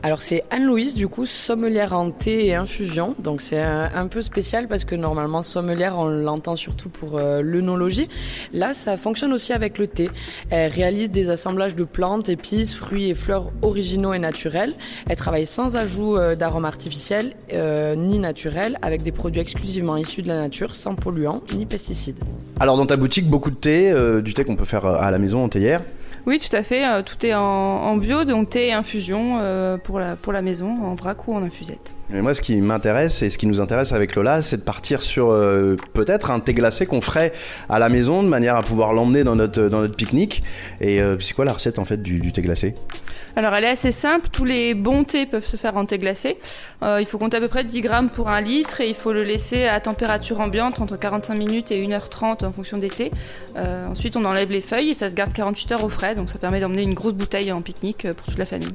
Alors 0.01 0.21
c'est 0.21 0.43
Anne-Louise 0.49 0.95
du 0.95 1.09
coup 1.09 1.25
sommelière 1.25 1.91
en 1.93 2.11
thé 2.11 2.45
et 2.47 2.55
infusion. 2.55 3.15
Donc 3.19 3.41
c'est 3.41 3.59
un, 3.59 3.91
un, 3.93 4.07
peu 4.07 4.21
spécial 4.21 4.69
parce 4.69 4.85
que 4.85 4.95
normalement 4.95 5.41
sommelière 5.41 5.97
on 5.97 6.05
l'entend 6.05 6.55
surtout 6.55 6.87
pour 6.87 7.17
euh, 7.17 7.41
l'œnologie. 7.41 8.07
Là 8.53 8.73
ça 8.73 8.95
fonctionne 8.95 9.33
aussi 9.33 9.51
avec 9.51 9.77
le 9.77 9.87
thé. 9.87 10.09
Elle 10.51 10.71
réalise 10.71 11.11
des 11.11 11.29
assemblages 11.29 11.75
de 11.75 11.83
plantes 11.83 12.29
épices 12.29 12.75
fruits 12.75 13.09
et 13.09 13.13
fleurs 13.13 13.51
originaux 13.61 14.13
et 14.13 14.19
naturels. 14.19 14.73
Elle 15.09 15.17
travaille 15.17 15.45
sans 15.45 15.75
ajout 15.75 16.15
euh, 16.15 16.35
d'arômes 16.35 16.65
artificiels 16.65 17.33
euh, 17.53 17.95
ni 17.95 18.19
naturels 18.19 18.79
avec 18.81 19.03
des 19.03 19.11
produits 19.11 19.41
exclusivement 19.41 19.97
issus 19.97 20.21
de 20.21 20.29
la 20.29 20.39
nature 20.39 20.75
sans 20.75 20.95
polluants 20.95 21.41
ni 21.55 21.65
pesticides. 21.65 22.19
Alors 22.61 22.77
dans 22.77 22.85
ta 22.85 22.95
boutique 22.95 23.27
beaucoup 23.27 23.51
de 23.51 23.55
thé 23.55 23.91
euh, 23.91 24.21
du 24.21 24.33
thé 24.33 24.45
qu'on 24.45 24.55
peut 24.55 24.65
faire 24.65 24.85
à 24.85 25.11
la 25.11 25.19
maison 25.19 25.43
en 25.43 25.49
théière 25.49 25.81
oui, 26.25 26.39
tout 26.39 26.55
à 26.55 26.63
fait. 26.63 26.85
Euh, 26.85 27.01
tout 27.01 27.25
est 27.25 27.33
en, 27.33 27.41
en, 27.41 27.97
bio, 27.97 28.23
donc 28.23 28.49
thé 28.49 28.67
et 28.67 28.73
infusion 28.73 29.39
euh, 29.39 29.77
pour, 29.77 29.99
la, 29.99 30.15
pour 30.15 30.33
la 30.33 30.41
maison, 30.41 30.75
en 30.83 30.95
vrac 30.95 31.27
ou 31.27 31.33
en 31.33 31.43
infusette. 31.43 31.95
Mais 32.11 32.23
moi, 32.23 32.33
ce 32.33 32.41
qui 32.41 32.55
m'intéresse 32.55 33.21
et 33.21 33.29
ce 33.29 33.37
qui 33.37 33.45
nous 33.45 33.61
intéresse 33.61 33.93
avec 33.93 34.15
Lola, 34.15 34.41
c'est 34.41 34.57
de 34.57 34.63
partir 34.63 35.03
sur 35.03 35.29
euh, 35.29 35.75
peut-être 35.93 36.31
un 36.31 36.39
thé 36.39 36.55
glacé 36.55 36.87
qu'on 36.87 37.01
ferait 37.01 37.31
à 37.69 37.77
la 37.77 37.87
maison 37.87 38.23
de 38.23 38.27
manière 38.27 38.55
à 38.55 38.63
pouvoir 38.63 38.93
l'emmener 38.93 39.23
dans 39.23 39.35
notre, 39.35 39.69
dans 39.69 39.81
notre 39.81 39.95
pique-nique. 39.95 40.41
Et 40.81 41.01
euh, 41.01 41.19
c'est 41.19 41.35
quoi 41.35 41.45
la 41.45 41.53
recette 41.53 41.77
en 41.77 41.85
fait 41.85 42.01
du, 42.01 42.19
du, 42.19 42.31
thé 42.31 42.41
glacé? 42.41 42.73
Alors, 43.35 43.53
elle 43.53 43.63
est 43.63 43.69
assez 43.69 43.91
simple. 43.91 44.27
Tous 44.31 44.43
les 44.43 44.73
bons 44.73 45.03
thés 45.03 45.27
peuvent 45.27 45.45
se 45.45 45.55
faire 45.55 45.77
en 45.77 45.85
thé 45.85 45.99
glacé. 45.99 46.37
Euh, 46.81 46.97
il 46.99 47.05
faut 47.05 47.19
compter 47.19 47.37
à 47.37 47.41
peu 47.41 47.47
près 47.47 47.63
10 47.63 47.81
grammes 47.81 48.09
pour 48.09 48.29
un 48.29 48.41
litre 48.41 48.81
et 48.81 48.89
il 48.89 48.95
faut 48.95 49.13
le 49.13 49.23
laisser 49.23 49.65
à 49.65 49.79
température 49.79 50.39
ambiante 50.39 50.81
entre 50.81 50.97
45 50.97 51.35
minutes 51.35 51.69
et 51.69 51.83
1h30 51.83 52.43
en 52.43 52.51
fonction 52.51 52.77
des 52.79 52.89
thés. 52.89 53.11
Ensuite, 53.55 54.17
on 54.17 54.25
enlève 54.25 54.51
les 54.51 54.61
feuilles 54.61 54.91
et 54.91 54.93
ça 54.93 55.09
se 55.09 55.15
garde 55.15 55.33
48 55.33 55.73
heures 55.73 55.83
au 55.83 55.89
frais. 55.89 56.08
Donc, 56.15 56.29
ça 56.29 56.39
permet 56.39 56.59
d'emmener 56.59 56.83
une 56.83 56.93
grosse 56.93 57.13
bouteille 57.13 57.51
en 57.51 57.61
pique-nique 57.61 58.07
pour 58.15 58.25
toute 58.27 58.37
la 58.37 58.45
famille. 58.45 58.73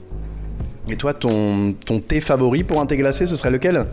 Et 0.88 0.96
toi, 0.96 1.14
ton, 1.14 1.74
ton 1.86 2.00
thé 2.00 2.20
favori 2.20 2.62
pour 2.62 2.80
un 2.80 2.86
thé 2.86 2.96
glacé, 2.96 3.26
ce 3.26 3.36
serait 3.36 3.50
lequel? 3.50 3.86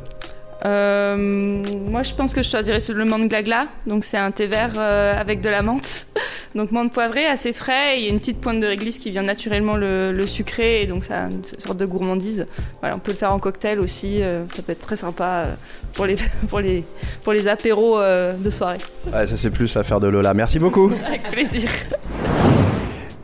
Euh, 0.66 1.64
moi, 1.90 2.04
je 2.04 2.14
pense 2.14 2.34
que 2.34 2.44
je 2.44 2.50
choisirais 2.50 2.80
le 2.94 3.06
menthe 3.06 3.28
glagla. 3.28 3.68
Donc, 3.88 4.04
c'est 4.04 4.18
un 4.18 4.32
thé 4.32 4.48
vert 4.48 4.74
euh, 4.78 5.20
avec 5.20 5.42
de 5.42 5.50
la 5.50 5.62
menthe. 5.62 6.08
Donc, 6.56 6.72
menthe 6.72 6.92
poivrée, 6.92 7.26
assez 7.26 7.54
frais. 7.54 7.98
Il 7.98 8.04
y 8.04 8.08
a 8.08 8.10
une 8.10 8.20
petite 8.20 8.42
pointe 8.42 8.60
de 8.60 8.68
réglisse 8.68 9.00
qui 9.00 9.10
vient 9.10 9.24
naturellement 9.24 9.78
le, 9.78 10.12
le 10.12 10.26
sucré. 10.28 10.82
Et 10.82 10.86
donc, 10.86 11.06
ça 11.06 11.24
a 11.24 11.30
une 11.30 11.44
sorte 11.44 11.78
de 11.78 11.86
gourmandise. 11.86 12.46
Voilà, 12.82 12.96
on 12.96 13.00
peut 13.00 13.12
le 13.12 13.18
faire 13.18 13.34
en 13.34 13.40
cocktail 13.40 13.80
aussi. 13.80 14.22
Euh, 14.22 14.44
ça 14.50 14.62
peut 14.62 14.74
être 14.74 14.86
très 14.86 14.98
sympa 14.98 15.48
pour, 15.94 16.06
les, 16.06 16.18
pour, 16.50 16.60
les, 16.60 16.84
pour 17.24 17.34
les 17.34 17.48
apéros 17.48 18.00
de 18.00 18.50
soirée. 18.50 18.80
Ouais, 19.12 19.26
ça, 19.26 19.36
c'est 19.38 19.50
plus 19.50 19.74
l'affaire 19.74 20.02
de 20.02 20.08
Lola. 20.08 20.34
Merci 20.34 20.60
beaucoup. 20.60 20.92
avec 21.08 21.24
plaisir. 21.24 21.70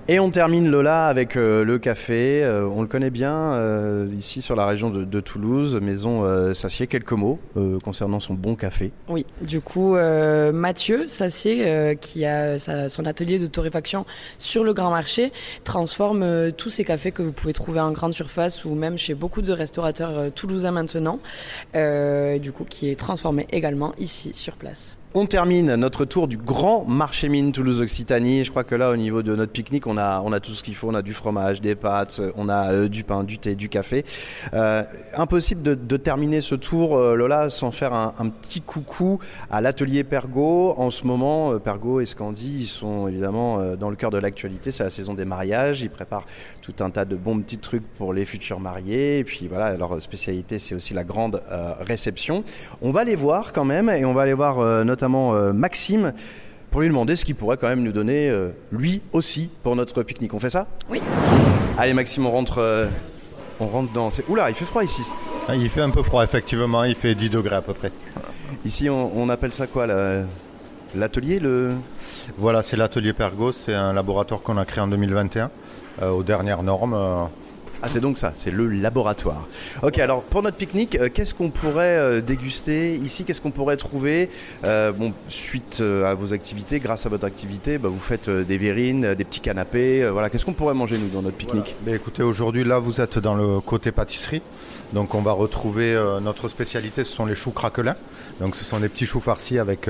Et 0.09 0.21
on 0.21 0.31
termine 0.31 0.69
Lola 0.69 1.07
avec 1.07 1.35
euh, 1.35 1.65
le 1.65 1.79
café. 1.79 2.41
Euh, 2.41 2.65
on 2.65 2.81
le 2.81 2.87
connaît 2.87 3.09
bien 3.09 3.33
euh, 3.33 4.07
ici 4.17 4.41
sur 4.41 4.55
la 4.55 4.65
région 4.65 4.89
de, 4.89 5.03
de 5.03 5.19
Toulouse, 5.19 5.77
Maison 5.81 6.23
euh, 6.23 6.53
Sassier. 6.53 6.87
Quelques 6.87 7.11
mots 7.11 7.39
concernant 7.83 8.21
son 8.21 8.33
bon 8.33 8.55
café. 8.55 8.93
Oui, 9.09 9.25
du 9.41 9.59
coup, 9.59 9.95
Mathieu 10.53 11.07
Sassier, 11.07 11.97
qui 11.99 12.23
a 12.25 12.59
sa, 12.59 12.87
son 12.87 13.05
atelier 13.05 13.39
de 13.39 13.47
torréfaction 13.47 14.05
sur 14.37 14.63
le 14.63 14.73
Grand 14.73 14.91
Marché, 14.91 15.33
transforme 15.63 16.51
tous 16.53 16.69
ces 16.69 16.85
cafés 16.85 17.11
que 17.11 17.21
vous 17.21 17.31
pouvez 17.31 17.53
trouver 17.53 17.79
en 17.79 17.91
grande 17.91 18.13
surface 18.13 18.63
ou 18.63 18.75
même 18.75 18.97
chez 18.97 19.15
beaucoup 19.15 19.41
de 19.41 19.51
restaurateurs 19.51 20.31
toulousains 20.33 20.71
maintenant. 20.71 21.19
du 21.73 22.51
coup, 22.51 22.63
qui 22.63 22.89
est 22.89 22.95
transformé 22.95 23.47
également 23.51 23.93
ici 23.97 24.31
sur 24.33 24.55
place. 24.55 24.97
On 25.13 25.25
termine 25.25 25.75
notre 25.75 26.03
tour 26.03 26.27
du 26.27 26.37
grand 26.37 26.83
marché 26.83 27.29
mine 27.29 27.53
Toulouse-Occitanie. 27.53 28.43
Je 28.43 28.51
crois 28.51 28.65
que 28.65 28.75
là, 28.75 28.91
au 28.91 28.97
niveau 28.97 29.23
de 29.23 29.35
notre 29.37 29.53
pique-nique, 29.53 29.87
on 29.87 29.97
a, 29.97 30.21
on 30.23 30.33
a 30.33 30.41
tout 30.41 30.51
ce 30.51 30.63
qu'il 30.63 30.75
faut. 30.75 30.89
On 30.89 30.93
a 30.95 31.01
du 31.01 31.13
fromage, 31.13 31.61
des 31.61 31.75
pâtes, 31.75 32.21
on 32.35 32.49
a 32.49 32.73
euh, 32.73 32.89
du 32.89 33.05
pain, 33.05 33.23
du 33.23 33.39
thé, 33.39 33.55
du 33.55 33.69
café. 33.69 34.03
Euh, 34.53 34.83
impossible 35.15 35.61
de, 35.61 35.97
terminer 35.97 36.41
ce 36.41 36.55
tour, 36.55 36.97
euh, 36.97 37.15
Lola, 37.15 37.49
sans 37.49 37.71
faire 37.71 37.93
un, 37.93 38.29
petit 38.29 38.61
coucou 38.61 39.19
à 39.49 39.61
l'atelier 39.61 40.03
Pergo. 40.03 40.73
En 40.77 40.89
ce 40.89 41.07
moment, 41.07 41.53
euh, 41.53 41.57
Pergo 41.57 42.01
et 42.01 42.05
Scandi, 42.05 42.59
ils 42.59 42.67
sont 42.67 43.07
évidemment 43.07 43.59
euh, 43.59 43.75
dans 43.77 43.89
le 43.89 43.95
cœur 43.95 44.11
de 44.11 44.17
l'actualité. 44.17 44.71
C'est 44.71 44.83
la 44.83 44.89
saison 44.89 45.13
des 45.13 45.25
mariages. 45.25 45.81
Ils 45.81 45.89
préparent 45.89 46.25
tout 46.61 46.75
un 46.81 46.89
tas 46.89 47.05
de 47.05 47.15
bons 47.15 47.39
petits 47.39 47.59
trucs 47.59 47.87
pour 47.95 48.13
les 48.13 48.25
futurs 48.25 48.59
mariés. 48.59 49.19
Et 49.19 49.23
puis 49.23 49.47
voilà, 49.47 49.77
leur 49.77 50.01
spécialité, 50.01 50.59
c'est 50.59 50.75
aussi 50.75 50.93
la 50.93 51.05
grande 51.05 51.41
réception. 51.79 52.43
On 52.81 52.91
va 52.91 53.05
les 53.05 53.15
voir 53.15 53.53
quand 53.53 53.65
même 53.65 53.89
et 53.89 54.03
on 54.03 54.13
va 54.13 54.23
aller 54.23 54.33
voir 54.33 54.85
notamment 54.97 55.35
euh, 55.35 55.53
Maxime 55.53 56.11
pour 56.71 56.81
lui 56.81 56.87
demander 56.87 57.15
ce 57.15 57.23
qu'il 57.23 57.35
pourrait 57.35 57.57
quand 57.57 57.67
même 57.67 57.83
nous 57.83 57.91
donner 57.91 58.29
euh, 58.29 58.49
lui 58.71 59.01
aussi 59.13 59.49
pour 59.61 59.75
notre 59.75 60.01
pique-nique. 60.01 60.33
On 60.33 60.39
fait 60.39 60.49
ça? 60.49 60.65
Oui. 60.89 61.01
Allez 61.77 61.93
Maxime, 61.93 62.25
on 62.25 62.31
rentre, 62.31 62.57
euh, 62.57 62.87
on 63.59 63.67
rentre 63.67 63.93
dans. 63.93 64.09
Oula, 64.27 64.49
il 64.49 64.55
fait 64.55 64.65
froid 64.65 64.83
ici. 64.83 65.03
Ah, 65.47 65.55
il 65.55 65.69
fait 65.69 65.81
un 65.81 65.91
peu 65.91 66.01
froid 66.01 66.23
effectivement, 66.23 66.83
il 66.83 66.95
fait 66.95 67.13
10 67.13 67.29
degrés 67.29 67.55
à 67.57 67.61
peu 67.61 67.73
près. 67.73 67.91
Ici, 68.65 68.89
on, 68.89 69.15
on 69.15 69.29
appelle 69.29 69.53
ça 69.53 69.67
quoi 69.67 69.85
L'atelier 70.95 71.39
le... 71.39 71.73
Voilà, 72.37 72.63
c'est 72.63 72.75
l'atelier 72.75 73.13
Pergo, 73.13 73.51
c'est 73.51 73.75
un 73.75 73.93
laboratoire 73.93 74.41
qu'on 74.41 74.57
a 74.57 74.65
créé 74.65 74.81
en 74.81 74.87
2021 74.87 75.51
euh, 76.01 76.09
aux 76.09 76.23
dernières 76.23 76.63
normes. 76.63 76.95
Euh, 76.95 77.25
ah, 77.83 77.87
c'est 77.89 77.99
donc 77.99 78.17
ça, 78.17 78.33
c'est 78.37 78.49
le 78.49 78.67
laboratoire. 78.67 79.47
Ok, 79.83 79.99
alors 79.99 80.23
pour 80.23 80.41
notre 80.41 80.57
pique-nique, 80.57 80.95
euh, 80.95 81.09
qu'est-ce 81.13 81.33
qu'on 81.33 81.49
pourrait 81.49 81.97
euh, 81.97 82.21
déguster 82.21 82.95
ici? 82.95 83.23
Qu'est-ce 83.23 83.39
qu'on 83.39 83.51
pourrait 83.51 83.77
trouver? 83.77 84.29
Euh, 84.63 84.91
suite 85.29 85.81
à 85.81 86.13
vos 86.15 86.33
activités, 86.33 86.79
grâce 86.79 87.05
à 87.05 87.09
votre 87.09 87.25
activité, 87.25 87.77
bah, 87.77 87.89
vous 87.89 87.99
faites 87.99 88.29
des 88.29 88.57
verrines, 88.57 89.13
des 89.13 89.23
petits 89.23 89.41
canapés. 89.41 90.07
voilà, 90.09 90.29
qu'est-ce 90.29 90.45
qu'on 90.45 90.53
pourrait 90.53 90.73
manger 90.73 90.97
nous 90.97 91.09
dans 91.09 91.21
notre 91.21 91.37
pique-nique? 91.37 91.75
Bah, 91.81 91.91
Écoutez, 91.93 92.23
aujourd'hui 92.23 92.63
là, 92.63 92.79
vous 92.79 92.99
êtes 92.99 93.19
dans 93.19 93.35
le 93.35 93.59
côté 93.59 93.91
pâtisserie. 93.91 94.41
Donc 94.93 95.15
on 95.15 95.21
va 95.21 95.33
retrouver 95.33 96.01
notre 96.21 96.47
spécialité, 96.47 97.03
ce 97.03 97.13
sont 97.13 97.25
les 97.25 97.35
choux 97.35 97.51
craquelins. 97.51 97.97
Donc 98.39 98.55
ce 98.55 98.63
sont 98.63 98.79
des 98.79 98.87
petits 98.87 99.05
choux 99.05 99.19
farcis 99.19 99.59
avec 99.59 99.89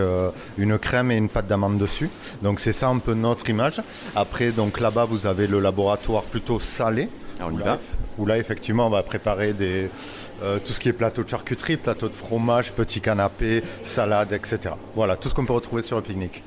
une 0.57 0.79
crème 0.79 1.11
et 1.11 1.17
une 1.17 1.29
pâte 1.29 1.47
d'amande 1.47 1.77
dessus. 1.77 2.09
Donc 2.41 2.59
c'est 2.59 2.71
ça 2.71 2.87
un 2.87 2.97
peu 2.97 3.13
notre 3.13 3.47
image. 3.49 3.81
Après, 4.15 4.51
donc 4.51 4.79
là-bas, 4.79 5.05
vous 5.05 5.27
avez 5.27 5.45
le 5.45 5.59
laboratoire 5.59 6.23
plutôt 6.23 6.59
salé. 6.59 7.09
Alors, 7.39 7.51
on 7.53 7.57
y 7.57 7.61
va. 7.61 7.77
Où 8.17 8.25
là, 8.25 8.37
effectivement, 8.37 8.87
on 8.87 8.89
va 8.89 9.03
préparer 9.03 9.53
des, 9.53 9.89
euh, 10.43 10.59
tout 10.63 10.73
ce 10.73 10.79
qui 10.79 10.89
est 10.89 10.93
plateau 10.93 11.23
de 11.23 11.29
charcuterie, 11.29 11.77
plateau 11.77 12.07
de 12.07 12.13
fromage, 12.13 12.71
petits 12.73 13.01
canapés, 13.01 13.63
salade, 13.83 14.33
etc. 14.33 14.75
Voilà, 14.95 15.17
tout 15.17 15.29
ce 15.29 15.35
qu'on 15.35 15.45
peut 15.45 15.53
retrouver 15.53 15.81
sur 15.81 15.97
le 15.97 16.03
pique-nique. 16.03 16.43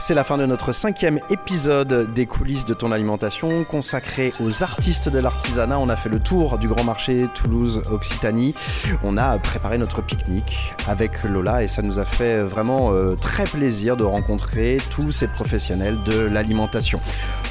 C'est 0.00 0.14
la 0.14 0.22
fin 0.22 0.38
de 0.38 0.46
notre 0.46 0.72
cinquième 0.72 1.18
épisode 1.28 2.14
des 2.14 2.24
coulisses 2.24 2.64
de 2.64 2.72
ton 2.72 2.92
alimentation 2.92 3.64
consacré 3.64 4.32
aux 4.40 4.62
artistes 4.62 5.08
de 5.08 5.18
l'artisanat. 5.18 5.78
On 5.78 5.88
a 5.88 5.96
fait 5.96 6.08
le 6.08 6.20
tour 6.20 6.56
du 6.58 6.68
grand 6.68 6.84
marché 6.84 7.26
Toulouse-Occitanie. 7.34 8.54
On 9.02 9.18
a 9.18 9.36
préparé 9.38 9.76
notre 9.76 10.00
pique-nique 10.00 10.72
avec 10.86 11.24
Lola 11.24 11.64
et 11.64 11.68
ça 11.68 11.82
nous 11.82 11.98
a 11.98 12.04
fait 12.04 12.40
vraiment 12.42 12.92
euh, 12.92 13.16
très 13.16 13.42
plaisir 13.42 13.96
de 13.96 14.04
rencontrer 14.04 14.78
tous 14.90 15.10
ces 15.10 15.26
professionnels 15.26 15.98
de 16.06 16.20
l'alimentation. 16.20 17.00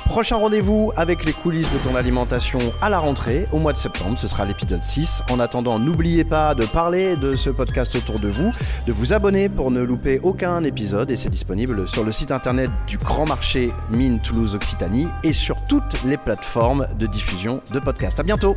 Prochain 0.06 0.38
rendez-vous 0.38 0.94
avec 0.96 1.26
les 1.26 1.34
coulisses 1.34 1.72
de 1.72 1.78
ton 1.80 1.96
alimentation 1.96 2.60
à 2.82 2.90
la 2.90 2.98
rentrée 2.98 3.46
au 3.52 3.60
mois 3.60 3.74
de 3.74 3.78
septembre. 3.78 4.18
Ce 4.18 4.28
sera 4.28 4.46
l'épisode 4.46 4.82
6. 4.82 5.22
En 5.30 5.42
attendant, 5.42 5.80
n'oubliez 5.80 6.24
pas 6.24 6.56
de 6.56 6.66
parler 6.66 7.18
de 7.18 7.36
ce 7.36 7.50
podcast 7.50 7.94
autour 7.96 8.20
de 8.20 8.30
vous, 8.30 8.52
de 8.88 8.94
vous 8.94 9.12
abonner 9.12 9.50
pour 9.50 9.70
ne 9.70 9.82
louper 9.82 10.20
aucun 10.24 10.64
épisode 10.64 11.12
et 11.12 11.18
c'est 11.18 11.30
disponible 11.30 11.88
sur 11.90 12.06
le 12.06 12.12
site 12.14 12.32
internet 12.32 12.37
internet 12.38 12.70
du 12.86 12.98
grand 13.00 13.26
marché 13.26 13.72
Mine 13.90 14.22
Toulouse 14.22 14.54
Occitanie 14.54 15.08
et 15.24 15.34
sur 15.34 15.62
toutes 15.68 16.04
les 16.04 16.18
plateformes 16.18 16.88
de 17.00 17.08
diffusion 17.08 17.62
de 17.74 17.80
podcasts. 17.80 18.20
À 18.20 18.24
bientôt! 18.24 18.56